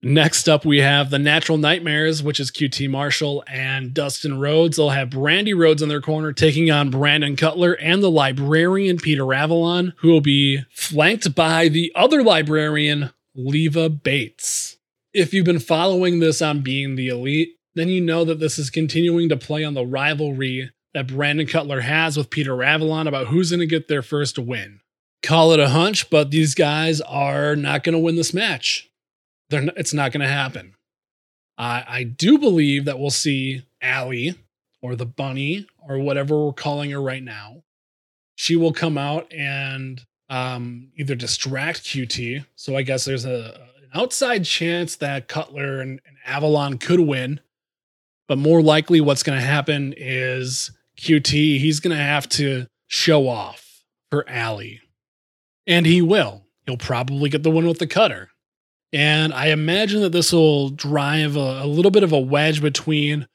Next 0.00 0.48
up, 0.48 0.64
we 0.64 0.78
have 0.78 1.10
the 1.10 1.18
Natural 1.18 1.58
Nightmares, 1.58 2.22
which 2.22 2.38
is 2.38 2.52
QT 2.52 2.88
Marshall 2.88 3.42
and 3.48 3.92
Dustin 3.92 4.38
Rhodes. 4.38 4.76
They'll 4.76 4.90
have 4.90 5.10
Brandi 5.10 5.58
Rhodes 5.58 5.82
in 5.82 5.88
their 5.88 6.00
corner 6.00 6.32
taking 6.32 6.70
on 6.70 6.90
Brandon 6.90 7.34
Cutler 7.34 7.72
and 7.72 8.00
the 8.00 8.12
librarian 8.12 8.98
Peter 8.98 9.34
Avalon, 9.34 9.92
who 9.96 10.12
will 10.12 10.20
be 10.20 10.60
flanked 10.70 11.34
by 11.34 11.66
the 11.66 11.90
other 11.96 12.22
librarian, 12.22 13.10
Leva 13.34 13.88
Bates. 13.88 14.76
If 15.12 15.34
you've 15.34 15.44
been 15.44 15.58
following 15.58 16.20
this 16.20 16.40
on 16.40 16.60
Being 16.60 16.94
the 16.94 17.08
Elite, 17.08 17.56
then 17.74 17.88
you 17.88 18.00
know 18.00 18.24
that 18.24 18.38
this 18.38 18.56
is 18.56 18.70
continuing 18.70 19.28
to 19.30 19.36
play 19.36 19.64
on 19.64 19.74
the 19.74 19.84
rivalry 19.84 20.70
that 20.94 21.08
Brandon 21.08 21.48
Cutler 21.48 21.80
has 21.80 22.16
with 22.16 22.30
Peter 22.30 22.62
Avalon 22.62 23.08
about 23.08 23.26
who's 23.26 23.50
going 23.50 23.58
to 23.58 23.66
get 23.66 23.88
their 23.88 24.02
first 24.02 24.38
win. 24.38 24.78
Call 25.22 25.52
it 25.52 25.60
a 25.60 25.70
hunch, 25.70 26.10
but 26.10 26.30
these 26.30 26.54
guys 26.54 27.00
are 27.02 27.56
not 27.56 27.82
going 27.84 27.94
to 27.94 27.98
win 27.98 28.16
this 28.16 28.32
match. 28.32 28.88
It's 29.50 29.94
not 29.94 30.12
going 30.12 30.20
to 30.20 30.28
happen. 30.32 30.74
I, 31.56 31.84
I 31.88 32.02
do 32.04 32.38
believe 32.38 32.84
that 32.84 32.98
we'll 32.98 33.10
see 33.10 33.62
Allie 33.82 34.36
or 34.82 34.94
the 34.94 35.06
bunny 35.06 35.66
or 35.88 35.98
whatever 35.98 36.44
we're 36.44 36.52
calling 36.52 36.90
her 36.90 37.02
right 37.02 37.22
now. 37.22 37.62
she 38.36 38.54
will 38.54 38.72
come 38.72 38.96
out 38.96 39.26
and 39.32 40.00
um, 40.30 40.92
either 40.96 41.16
distract 41.16 41.82
QT. 41.82 42.44
So 42.54 42.76
I 42.76 42.82
guess 42.82 43.04
there's 43.04 43.24
a 43.24 43.60
an 43.78 43.88
outside 44.00 44.44
chance 44.44 44.96
that 44.96 45.26
Cutler 45.28 45.80
and, 45.80 46.00
and 46.06 46.16
Avalon 46.24 46.78
could 46.78 47.00
win. 47.00 47.40
But 48.28 48.38
more 48.38 48.62
likely, 48.62 49.00
what's 49.00 49.22
going 49.24 49.38
to 49.40 49.44
happen 49.44 49.94
is 49.96 50.70
QT, 51.00 51.58
he's 51.58 51.80
going 51.80 51.96
to 51.96 52.02
have 52.02 52.28
to 52.30 52.66
show 52.86 53.28
off 53.28 53.82
for 54.10 54.28
Allie. 54.28 54.80
And 55.68 55.86
he 55.86 56.02
will. 56.02 56.46
He'll 56.66 56.76
probably 56.76 57.30
get 57.30 57.44
the 57.44 57.50
one 57.50 57.68
with 57.68 57.78
the 57.78 57.86
cutter. 57.86 58.30
And 58.92 59.32
I 59.32 59.48
imagine 59.48 60.00
that 60.00 60.12
this 60.12 60.32
will 60.32 60.70
drive 60.70 61.36
a, 61.36 61.60
a 61.62 61.66
little 61.66 61.90
bit 61.90 62.02
of 62.02 62.12
a 62.12 62.18
wedge 62.18 62.60
between 62.60 63.28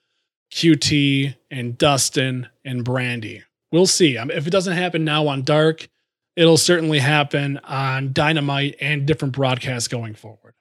QT 0.51 1.35
and 1.49 1.77
Dustin 1.77 2.47
and 2.65 2.83
Brandi. 2.83 3.43
We'll 3.71 3.87
see. 3.87 4.17
Mean, 4.17 4.31
if 4.31 4.47
it 4.47 4.51
doesn't 4.51 4.75
happen 4.75 5.05
now 5.05 5.27
on 5.27 5.43
Dark, 5.43 5.87
it'll 6.35 6.57
certainly 6.57 6.99
happen 6.99 7.59
on 7.63 8.13
Dynamite 8.13 8.75
and 8.81 9.05
different 9.05 9.33
broadcasts 9.33 9.87
going 9.87 10.15
forward. 10.15 10.53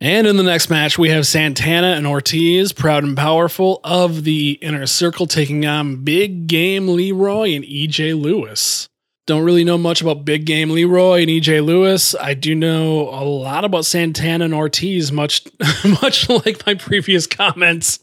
And 0.00 0.26
in 0.26 0.36
the 0.36 0.42
next 0.44 0.70
match, 0.70 0.96
we 0.96 1.10
have 1.10 1.26
Santana 1.26 1.88
and 1.88 2.06
Ortiz, 2.06 2.72
proud 2.72 3.02
and 3.02 3.16
powerful, 3.16 3.80
of 3.82 4.22
the 4.22 4.58
inner 4.62 4.86
circle, 4.86 5.26
taking 5.26 5.66
on 5.66 6.04
Big 6.04 6.46
Game 6.46 6.88
Leroy 6.88 7.54
and 7.54 7.64
EJ 7.64 8.20
Lewis. 8.20 8.88
Don't 9.28 9.44
really 9.44 9.62
know 9.62 9.76
much 9.76 10.00
about 10.00 10.24
Big 10.24 10.46
Game 10.46 10.70
Leroy 10.70 11.20
and 11.20 11.28
EJ 11.28 11.62
Lewis. 11.62 12.14
I 12.14 12.32
do 12.32 12.54
know 12.54 13.10
a 13.10 13.20
lot 13.24 13.62
about 13.62 13.84
Santana 13.84 14.46
and 14.46 14.54
Ortiz, 14.54 15.12
much 15.12 15.46
much 16.02 16.30
like 16.30 16.64
my 16.64 16.72
previous 16.72 17.26
comments 17.26 17.98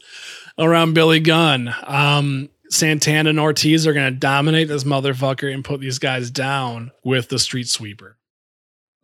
around 0.56 0.94
Billy 0.94 1.18
Gunn. 1.18 1.74
Um, 1.82 2.48
Santana 2.70 3.30
and 3.30 3.40
Ortiz 3.40 3.88
are 3.88 3.92
going 3.92 4.14
to 4.14 4.16
dominate 4.16 4.68
this 4.68 4.84
motherfucker 4.84 5.52
and 5.52 5.64
put 5.64 5.80
these 5.80 5.98
guys 5.98 6.30
down 6.30 6.92
with 7.02 7.28
the 7.28 7.40
street 7.40 7.68
sweeper. 7.68 8.16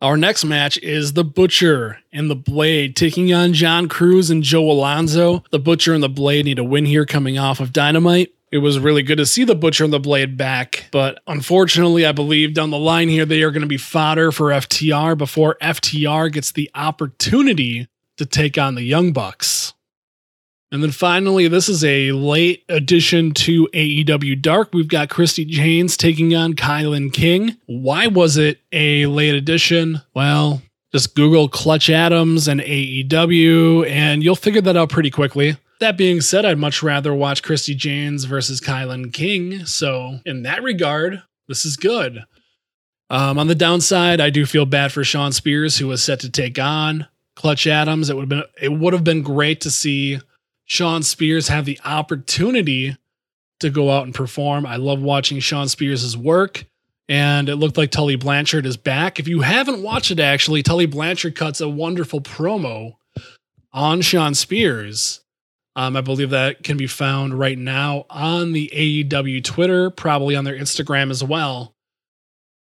Our 0.01 0.15
next 0.15 0.45
match 0.45 0.77
is 0.77 1.13
The 1.13 1.25
Butcher 1.25 1.99
and 2.13 2.29
The 2.29 2.35
Blade 2.35 2.95
taking 2.95 3.33
on 3.33 3.51
John 3.51 3.89
Cruz 3.89 4.29
and 4.29 4.43
Joe 4.43 4.71
Alonzo. 4.71 5.43
The 5.51 5.59
Butcher 5.59 5.93
and 5.93 6.01
The 6.01 6.07
Blade 6.07 6.45
need 6.45 6.59
a 6.59 6.63
win 6.63 6.85
here 6.85 7.05
coming 7.05 7.37
off 7.37 7.59
of 7.59 7.73
Dynamite. 7.73 8.33
It 8.53 8.61
was 8.61 8.77
really 8.77 9.01
good 9.01 9.17
to 9.17 9.25
see 9.25 9.45
The 9.45 9.55
Butcher 9.55 9.83
and 9.83 9.91
The 9.91 9.99
Blade 9.99 10.37
back, 10.37 10.85
but 10.91 11.23
unfortunately, 11.25 12.05
I 12.05 12.11
believe 12.11 12.53
down 12.53 12.69
the 12.69 12.77
line 12.77 13.09
here, 13.09 13.25
they 13.25 13.41
are 13.41 13.49
going 13.49 13.63
to 13.63 13.67
be 13.67 13.77
fodder 13.77 14.31
for 14.31 14.49
FTR 14.49 15.17
before 15.17 15.57
FTR 15.59 16.31
gets 16.31 16.51
the 16.51 16.69
opportunity 16.75 17.87
to 18.17 18.27
take 18.27 18.59
on 18.59 18.75
the 18.75 18.83
Young 18.83 19.11
Bucks. 19.11 19.73
And 20.71 20.83
then 20.83 20.91
finally, 20.91 21.47
this 21.47 21.67
is 21.67 21.83
a 21.83 22.11
late 22.11 22.63
addition 22.69 23.31
to 23.31 23.67
AEW 23.73 24.39
Dark. 24.39 24.69
We've 24.71 24.87
got 24.87 25.09
Christi 25.09 25.45
Jaynes 25.45 25.97
taking 25.97 26.35
on 26.35 26.53
Kilynn 26.53 27.11
King. 27.11 27.57
Why 27.65 28.05
was 28.05 28.37
it 28.37 28.59
a 28.71 29.07
late 29.07 29.33
addition? 29.33 30.03
Well, 30.13 30.61
just 30.91 31.15
Google 31.15 31.49
Clutch 31.49 31.89
Adams 31.89 32.47
and 32.47 32.61
AEW, 32.61 33.89
and 33.89 34.23
you'll 34.23 34.35
figure 34.35 34.61
that 34.61 34.77
out 34.77 34.89
pretty 34.89 35.09
quickly. 35.09 35.57
That 35.79 35.97
being 35.97 36.21
said, 36.21 36.45
I'd 36.45 36.57
much 36.57 36.81
rather 36.81 37.13
watch 37.13 37.43
Christi 37.43 37.75
Jaynes 37.75 38.25
versus 38.25 38.61
Kilynn 38.61 39.11
King. 39.11 39.65
So, 39.65 40.19
in 40.25 40.43
that 40.43 40.63
regard, 40.63 41.23
this 41.47 41.65
is 41.65 41.75
good. 41.75 42.23
Um, 43.09 43.37
on 43.37 43.47
the 43.47 43.55
downside, 43.55 44.21
I 44.21 44.29
do 44.29 44.45
feel 44.45 44.65
bad 44.65 44.91
for 44.91 45.03
Shawn 45.03 45.33
Spears, 45.33 45.77
who 45.77 45.87
was 45.87 46.03
set 46.03 46.19
to 46.21 46.29
take 46.29 46.57
on 46.57 47.07
Clutch 47.35 47.67
Adams. 47.67 48.09
It 48.09 48.15
would 48.15 48.23
have 48.23 48.29
been 48.29 48.43
it 48.61 48.73
would 48.79 48.93
have 48.93 49.03
been 49.03 49.21
great 49.21 49.61
to 49.61 49.71
see 49.71 50.19
Shawn 50.65 51.03
Spears 51.03 51.49
have 51.49 51.65
the 51.65 51.79
opportunity 51.83 52.97
to 53.59 53.69
go 53.69 53.91
out 53.91 54.05
and 54.05 54.15
perform. 54.15 54.65
I 54.65 54.77
love 54.77 55.01
watching 55.01 55.39
Shawn 55.39 55.69
Spears' 55.69 56.17
work. 56.17 56.65
And 57.09 57.49
it 57.49 57.57
looked 57.57 57.77
like 57.77 57.91
Tully 57.91 58.15
Blanchard 58.15 58.65
is 58.65 58.77
back. 58.77 59.19
If 59.19 59.27
you 59.27 59.41
haven't 59.41 59.83
watched 59.83 60.11
it, 60.11 60.19
actually, 60.19 60.63
Tully 60.63 60.85
Blanchard 60.85 61.35
cuts 61.35 61.59
a 61.59 61.67
wonderful 61.67 62.21
promo 62.21 62.93
on 63.73 64.01
Shawn 64.01 64.33
Spears. 64.33 65.19
Um, 65.75 65.97
I 65.97 66.01
believe 66.01 66.29
that 66.29 66.63
can 66.63 66.77
be 66.77 66.87
found 66.87 67.37
right 67.39 67.57
now 67.57 68.05
on 68.09 68.51
the 68.51 68.69
AEW 68.73 69.43
Twitter, 69.43 69.89
probably 69.89 70.35
on 70.35 70.43
their 70.43 70.57
Instagram 70.57 71.09
as 71.09 71.23
well. 71.23 71.73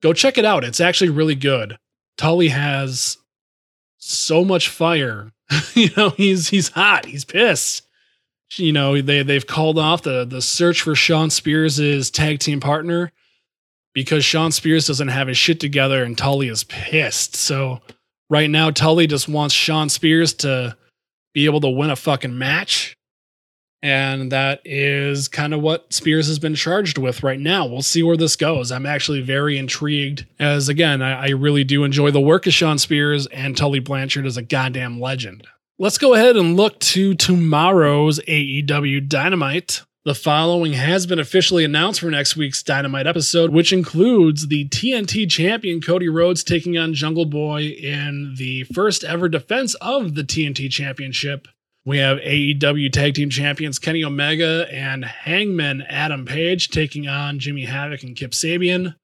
Go 0.02 0.12
check 0.12 0.36
it 0.36 0.44
out. 0.44 0.64
It's 0.64 0.80
actually 0.80 1.10
really 1.10 1.36
good. 1.36 1.78
Tully 2.16 2.48
has 2.48 3.16
so 3.98 4.44
much 4.44 4.68
fire. 4.68 5.32
you 5.74 5.90
know, 5.96 6.10
he's 6.10 6.48
he's 6.48 6.68
hot. 6.68 7.06
He's 7.06 7.24
pissed. 7.24 7.82
You 8.56 8.72
know, 8.72 9.00
they 9.00 9.22
they've 9.22 9.46
called 9.46 9.78
off 9.78 10.02
the 10.02 10.24
the 10.24 10.42
search 10.42 10.82
for 10.82 10.94
Shawn 10.94 11.30
Spears' 11.30 12.10
tag 12.10 12.40
team 12.40 12.60
partner 12.60 13.12
because 13.94 14.24
Shawn 14.24 14.52
Spears 14.52 14.86
doesn't 14.86 15.08
have 15.08 15.28
his 15.28 15.36
shit 15.36 15.60
together 15.60 16.02
and 16.02 16.16
Tully 16.16 16.48
is 16.48 16.64
pissed. 16.64 17.36
So 17.36 17.80
right 18.30 18.50
now, 18.50 18.70
Tully 18.70 19.06
just 19.06 19.28
wants 19.28 19.54
Shawn 19.54 19.88
Spears 19.88 20.34
to 20.34 20.76
be 21.38 21.44
able 21.44 21.60
to 21.60 21.68
win 21.68 21.88
a 21.88 21.94
fucking 21.94 22.36
match. 22.36 22.96
And 23.80 24.32
that 24.32 24.60
is 24.64 25.28
kind 25.28 25.54
of 25.54 25.60
what 25.60 25.92
Spears 25.92 26.26
has 26.26 26.40
been 26.40 26.56
charged 26.56 26.98
with 26.98 27.22
right 27.22 27.38
now. 27.38 27.64
We'll 27.64 27.82
see 27.82 28.02
where 28.02 28.16
this 28.16 28.34
goes. 28.34 28.72
I'm 28.72 28.86
actually 28.86 29.20
very 29.20 29.56
intrigued, 29.56 30.26
as 30.40 30.68
again, 30.68 31.00
I, 31.00 31.26
I 31.26 31.28
really 31.28 31.62
do 31.62 31.84
enjoy 31.84 32.10
the 32.10 32.20
work 32.20 32.48
of 32.48 32.54
Shawn 32.54 32.76
Spears, 32.76 33.28
and 33.28 33.56
Tully 33.56 33.78
Blanchard 33.78 34.26
is 34.26 34.36
a 34.36 34.42
goddamn 34.42 34.98
legend. 34.98 35.46
Let's 35.78 35.96
go 35.96 36.14
ahead 36.14 36.36
and 36.36 36.56
look 36.56 36.80
to 36.80 37.14
tomorrow's 37.14 38.18
AEW 38.26 39.08
Dynamite. 39.08 39.82
The 40.08 40.14
following 40.14 40.72
has 40.72 41.04
been 41.04 41.18
officially 41.18 41.64
announced 41.64 42.00
for 42.00 42.10
next 42.10 42.34
week's 42.34 42.62
Dynamite 42.62 43.06
episode, 43.06 43.52
which 43.52 43.74
includes 43.74 44.48
the 44.48 44.66
TNT 44.70 45.30
champion 45.30 45.82
Cody 45.82 46.08
Rhodes 46.08 46.42
taking 46.42 46.78
on 46.78 46.94
Jungle 46.94 47.26
Boy 47.26 47.64
in 47.64 48.34
the 48.38 48.62
first 48.72 49.04
ever 49.04 49.28
defense 49.28 49.74
of 49.82 50.14
the 50.14 50.22
TNT 50.22 50.70
championship. 50.70 51.46
We 51.84 51.98
have 51.98 52.20
AEW 52.20 52.90
Tag 52.90 53.16
Team 53.16 53.28
Champions 53.28 53.78
Kenny 53.78 54.02
Omega 54.02 54.66
and 54.72 55.04
Hangman 55.04 55.82
Adam 55.82 56.24
Page 56.24 56.70
taking 56.70 57.06
on 57.06 57.38
Jimmy 57.38 57.66
Havoc 57.66 58.02
and 58.02 58.16
Kip 58.16 58.30
Sabian. 58.30 58.94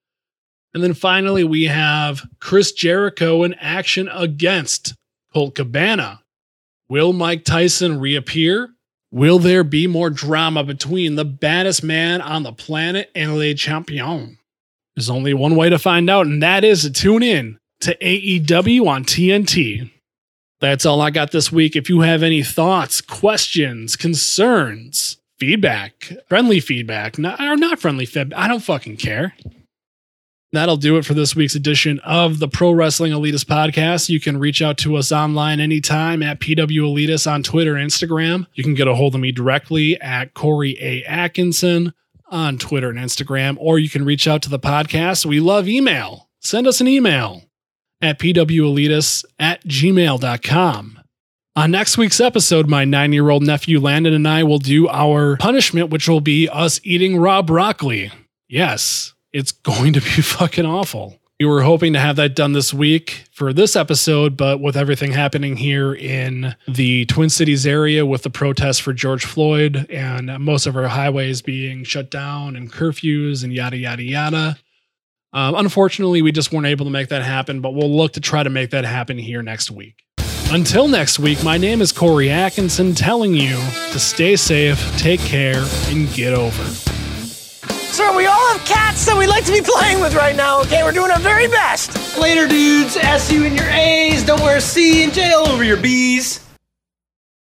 And 0.73 0.83
then 0.83 0.95
finally, 0.95 1.45
we 1.45 1.65
have 1.65 2.23
Chris 2.41 2.73
Jericho 2.73 3.43
in 3.43 3.53
action 3.61 4.09
against 4.09 4.95
Colt 5.35 5.55
Cabana. 5.55 6.23
Will 6.89 7.13
Mike 7.13 7.45
Tyson 7.45 8.01
reappear? 8.01 8.74
Will 9.15 9.39
there 9.39 9.63
be 9.63 9.87
more 9.87 10.11
drama 10.11 10.65
between 10.65 11.15
the 11.15 11.25
baddest 11.25 11.85
man 11.85 12.21
on 12.21 12.43
the 12.43 12.53
planet 12.53 13.13
and 13.15 13.37
Le 13.37 13.55
Champion? 13.55 14.39
There's 14.97 15.09
only 15.09 15.33
one 15.33 15.55
way 15.55 15.71
to 15.71 15.79
find 15.79 16.11
out, 16.11 16.27
and 16.27 16.43
that 16.43 16.65
is 16.65 16.83
to 16.83 16.91
tune 16.91 17.23
in 17.23 17.61
to 17.83 17.97
AEW 17.99 18.89
on 18.89 19.05
TNT. 19.05 19.89
That's 20.61 20.85
all 20.85 21.01
I 21.01 21.11
got 21.11 21.31
this 21.31 21.53
week. 21.53 21.77
If 21.77 21.89
you 21.89 22.01
have 22.01 22.25
any 22.25 22.43
thoughts, 22.43 23.01
questions, 23.01 23.95
concerns, 23.95 25.19
feedback, 25.39 26.13
friendly 26.29 26.59
feedback, 26.59 27.17
not, 27.17 27.41
or 27.41 27.55
not 27.55 27.79
friendly 27.79 28.07
feedback, 28.07 28.37
I 28.37 28.49
don't 28.49 28.65
fucking 28.65 28.97
care. 28.97 29.37
That'll 30.55 30.77
do 30.77 30.97
it 30.97 31.05
for 31.05 31.15
this 31.15 31.37
week's 31.37 31.55
edition 31.55 31.99
of 32.01 32.39
the 32.39 32.49
Pro 32.49 32.73
Wrestling 32.73 33.13
Elitist 33.13 33.45
podcast. 33.45 34.09
You 34.09 34.21
can 34.21 34.39
reach 34.39 34.63
out 34.63 34.79
to 34.79 34.97
us 34.97 35.13
online 35.13 35.61
anytime 35.61 36.23
at 36.23 36.41
PW 36.41 36.81
Elitist 36.81 37.31
on 37.31 37.43
Twitter 37.43 37.75
Instagram. 37.75 38.47
You 38.55 38.65
can 38.65 38.75
get 38.75 38.89
a 38.89 38.95
hold 38.95 39.15
of 39.15 39.21
me 39.21 39.33
directly 39.33 40.01
at 40.01 40.35
Corey 40.35 40.77
A. 40.81 41.05
Atkinson 41.05 41.93
on 42.29 42.59
Twitter 42.59 42.91
and 42.91 42.99
Instagram, 42.99 43.57
or 43.61 43.79
you 43.79 43.89
can 43.89 44.05
reach 44.05 44.27
out 44.27 44.43
to 44.43 44.51
the 44.51 44.59
podcast. 44.59 45.25
We 45.25 45.41
love 45.41 45.69
email. 45.69 46.29
Send 46.41 46.67
us 46.67 46.81
an 46.81 46.89
email 46.89 47.43
at 48.01 48.19
pwelitist 48.19 49.25
at 49.39 49.65
gmail.com. 49.65 51.01
On 51.57 51.71
next 51.71 51.97
week's 51.97 52.21
episode, 52.21 52.69
my 52.69 52.85
nine 52.85 53.13
year 53.13 53.31
old 53.31 53.45
nephew 53.45 53.79
Landon 53.79 54.13
and 54.13 54.27
I 54.27 54.43
will 54.43 54.59
do 54.59 54.89
our 54.89 55.37
punishment, 55.37 55.91
which 55.91 56.09
will 56.09 56.21
be 56.21 56.49
us 56.49 56.81
eating 56.83 57.17
raw 57.17 57.43
broccoli. 57.43 58.11
Yes, 58.49 59.14
it's 59.35 59.53
going 59.53 59.93
to 59.93 60.01
be 60.01 60.07
fucking 60.23 60.65
awful. 60.65 61.19
We 61.41 61.47
were 61.47 61.63
hoping 61.63 61.93
to 61.95 61.99
have 61.99 62.15
that 62.17 62.37
done 62.37 62.53
this 62.53 62.73
week 62.73 63.25
for 63.33 63.53
this 63.53 63.75
episode, 63.75 64.37
but 64.37 64.61
with 64.61 64.77
everything 64.77 65.11
happening 65.11 65.57
here 65.57 65.93
in 65.93 66.55
the 66.69 67.05
Twin 67.07 67.29
Cities 67.29 67.67
area 67.67 68.07
with 68.07 68.23
the 68.23 68.31
protests 68.31 68.79
for 68.79 68.93
George 68.93 69.25
Floyd 69.25 69.91
and 69.91 70.39
most 70.39 70.67
of 70.67 70.77
our 70.77 70.87
highways 70.87 71.43
being 71.43 71.83
shut 71.83 72.09
down 72.09 72.55
and 72.55 72.73
curfews 72.73 73.43
and 73.43 73.53
yada, 73.53 73.77
yada, 73.77 74.05
yada. 74.05 74.57
Um, 75.33 75.57
unfortunately, 75.57 76.23
we 76.23 76.31
just 76.31 76.53
weren't 76.53 76.67
able 76.67 76.85
to 76.85 76.93
make 76.93 77.09
that 77.09 77.23
happen, 77.23 77.61
but 77.61 77.75
we'll 77.75 77.95
look 77.95 78.13
to 78.13 78.21
try 78.21 78.45
to 78.45 78.51
make 78.51 78.71
that 78.71 78.85
happen 78.85 79.19
here 79.19 79.43
next 79.43 79.73
week. 79.73 80.05
Until 80.53 80.87
next 80.87 81.19
week, 81.19 81.43
my 81.43 81.59
name 81.59 81.83
is 81.83 81.91
Corey 81.91 82.31
Atkinson 82.31 82.95
telling 82.95 83.35
you 83.35 83.57
to 83.91 83.99
stay 83.99 84.37
safe, 84.37 84.97
take 84.99 85.21
care, 85.21 85.65
and 85.89 86.09
get 86.13 86.33
over. 86.33 86.94
Sir, 87.93 88.17
we 88.17 88.27
all 88.27 88.53
have 88.53 88.65
cats 88.67 89.05
that 89.07 89.17
we 89.17 89.27
like 89.27 89.45
to 89.45 89.53
be 89.53 89.61
playing 89.63 90.01
with 90.01 90.15
right 90.15 90.35
now, 90.35 90.61
okay? 90.63 90.83
We're 90.83 90.93
doing 90.93 91.11
our 91.11 91.21
very 91.21 91.47
best. 91.47 92.19
Later, 92.19 92.49
dudes. 92.49 92.97
S 92.97 93.31
you 93.31 93.45
in 93.45 93.55
your 93.55 93.69
A's. 93.69 94.25
Don't 94.25 94.41
wear 94.41 94.57
a 94.57 94.61
C 94.61 95.03
in 95.05 95.13
jail 95.13 95.45
over 95.47 95.63
your 95.63 95.77
B's. 95.77 96.41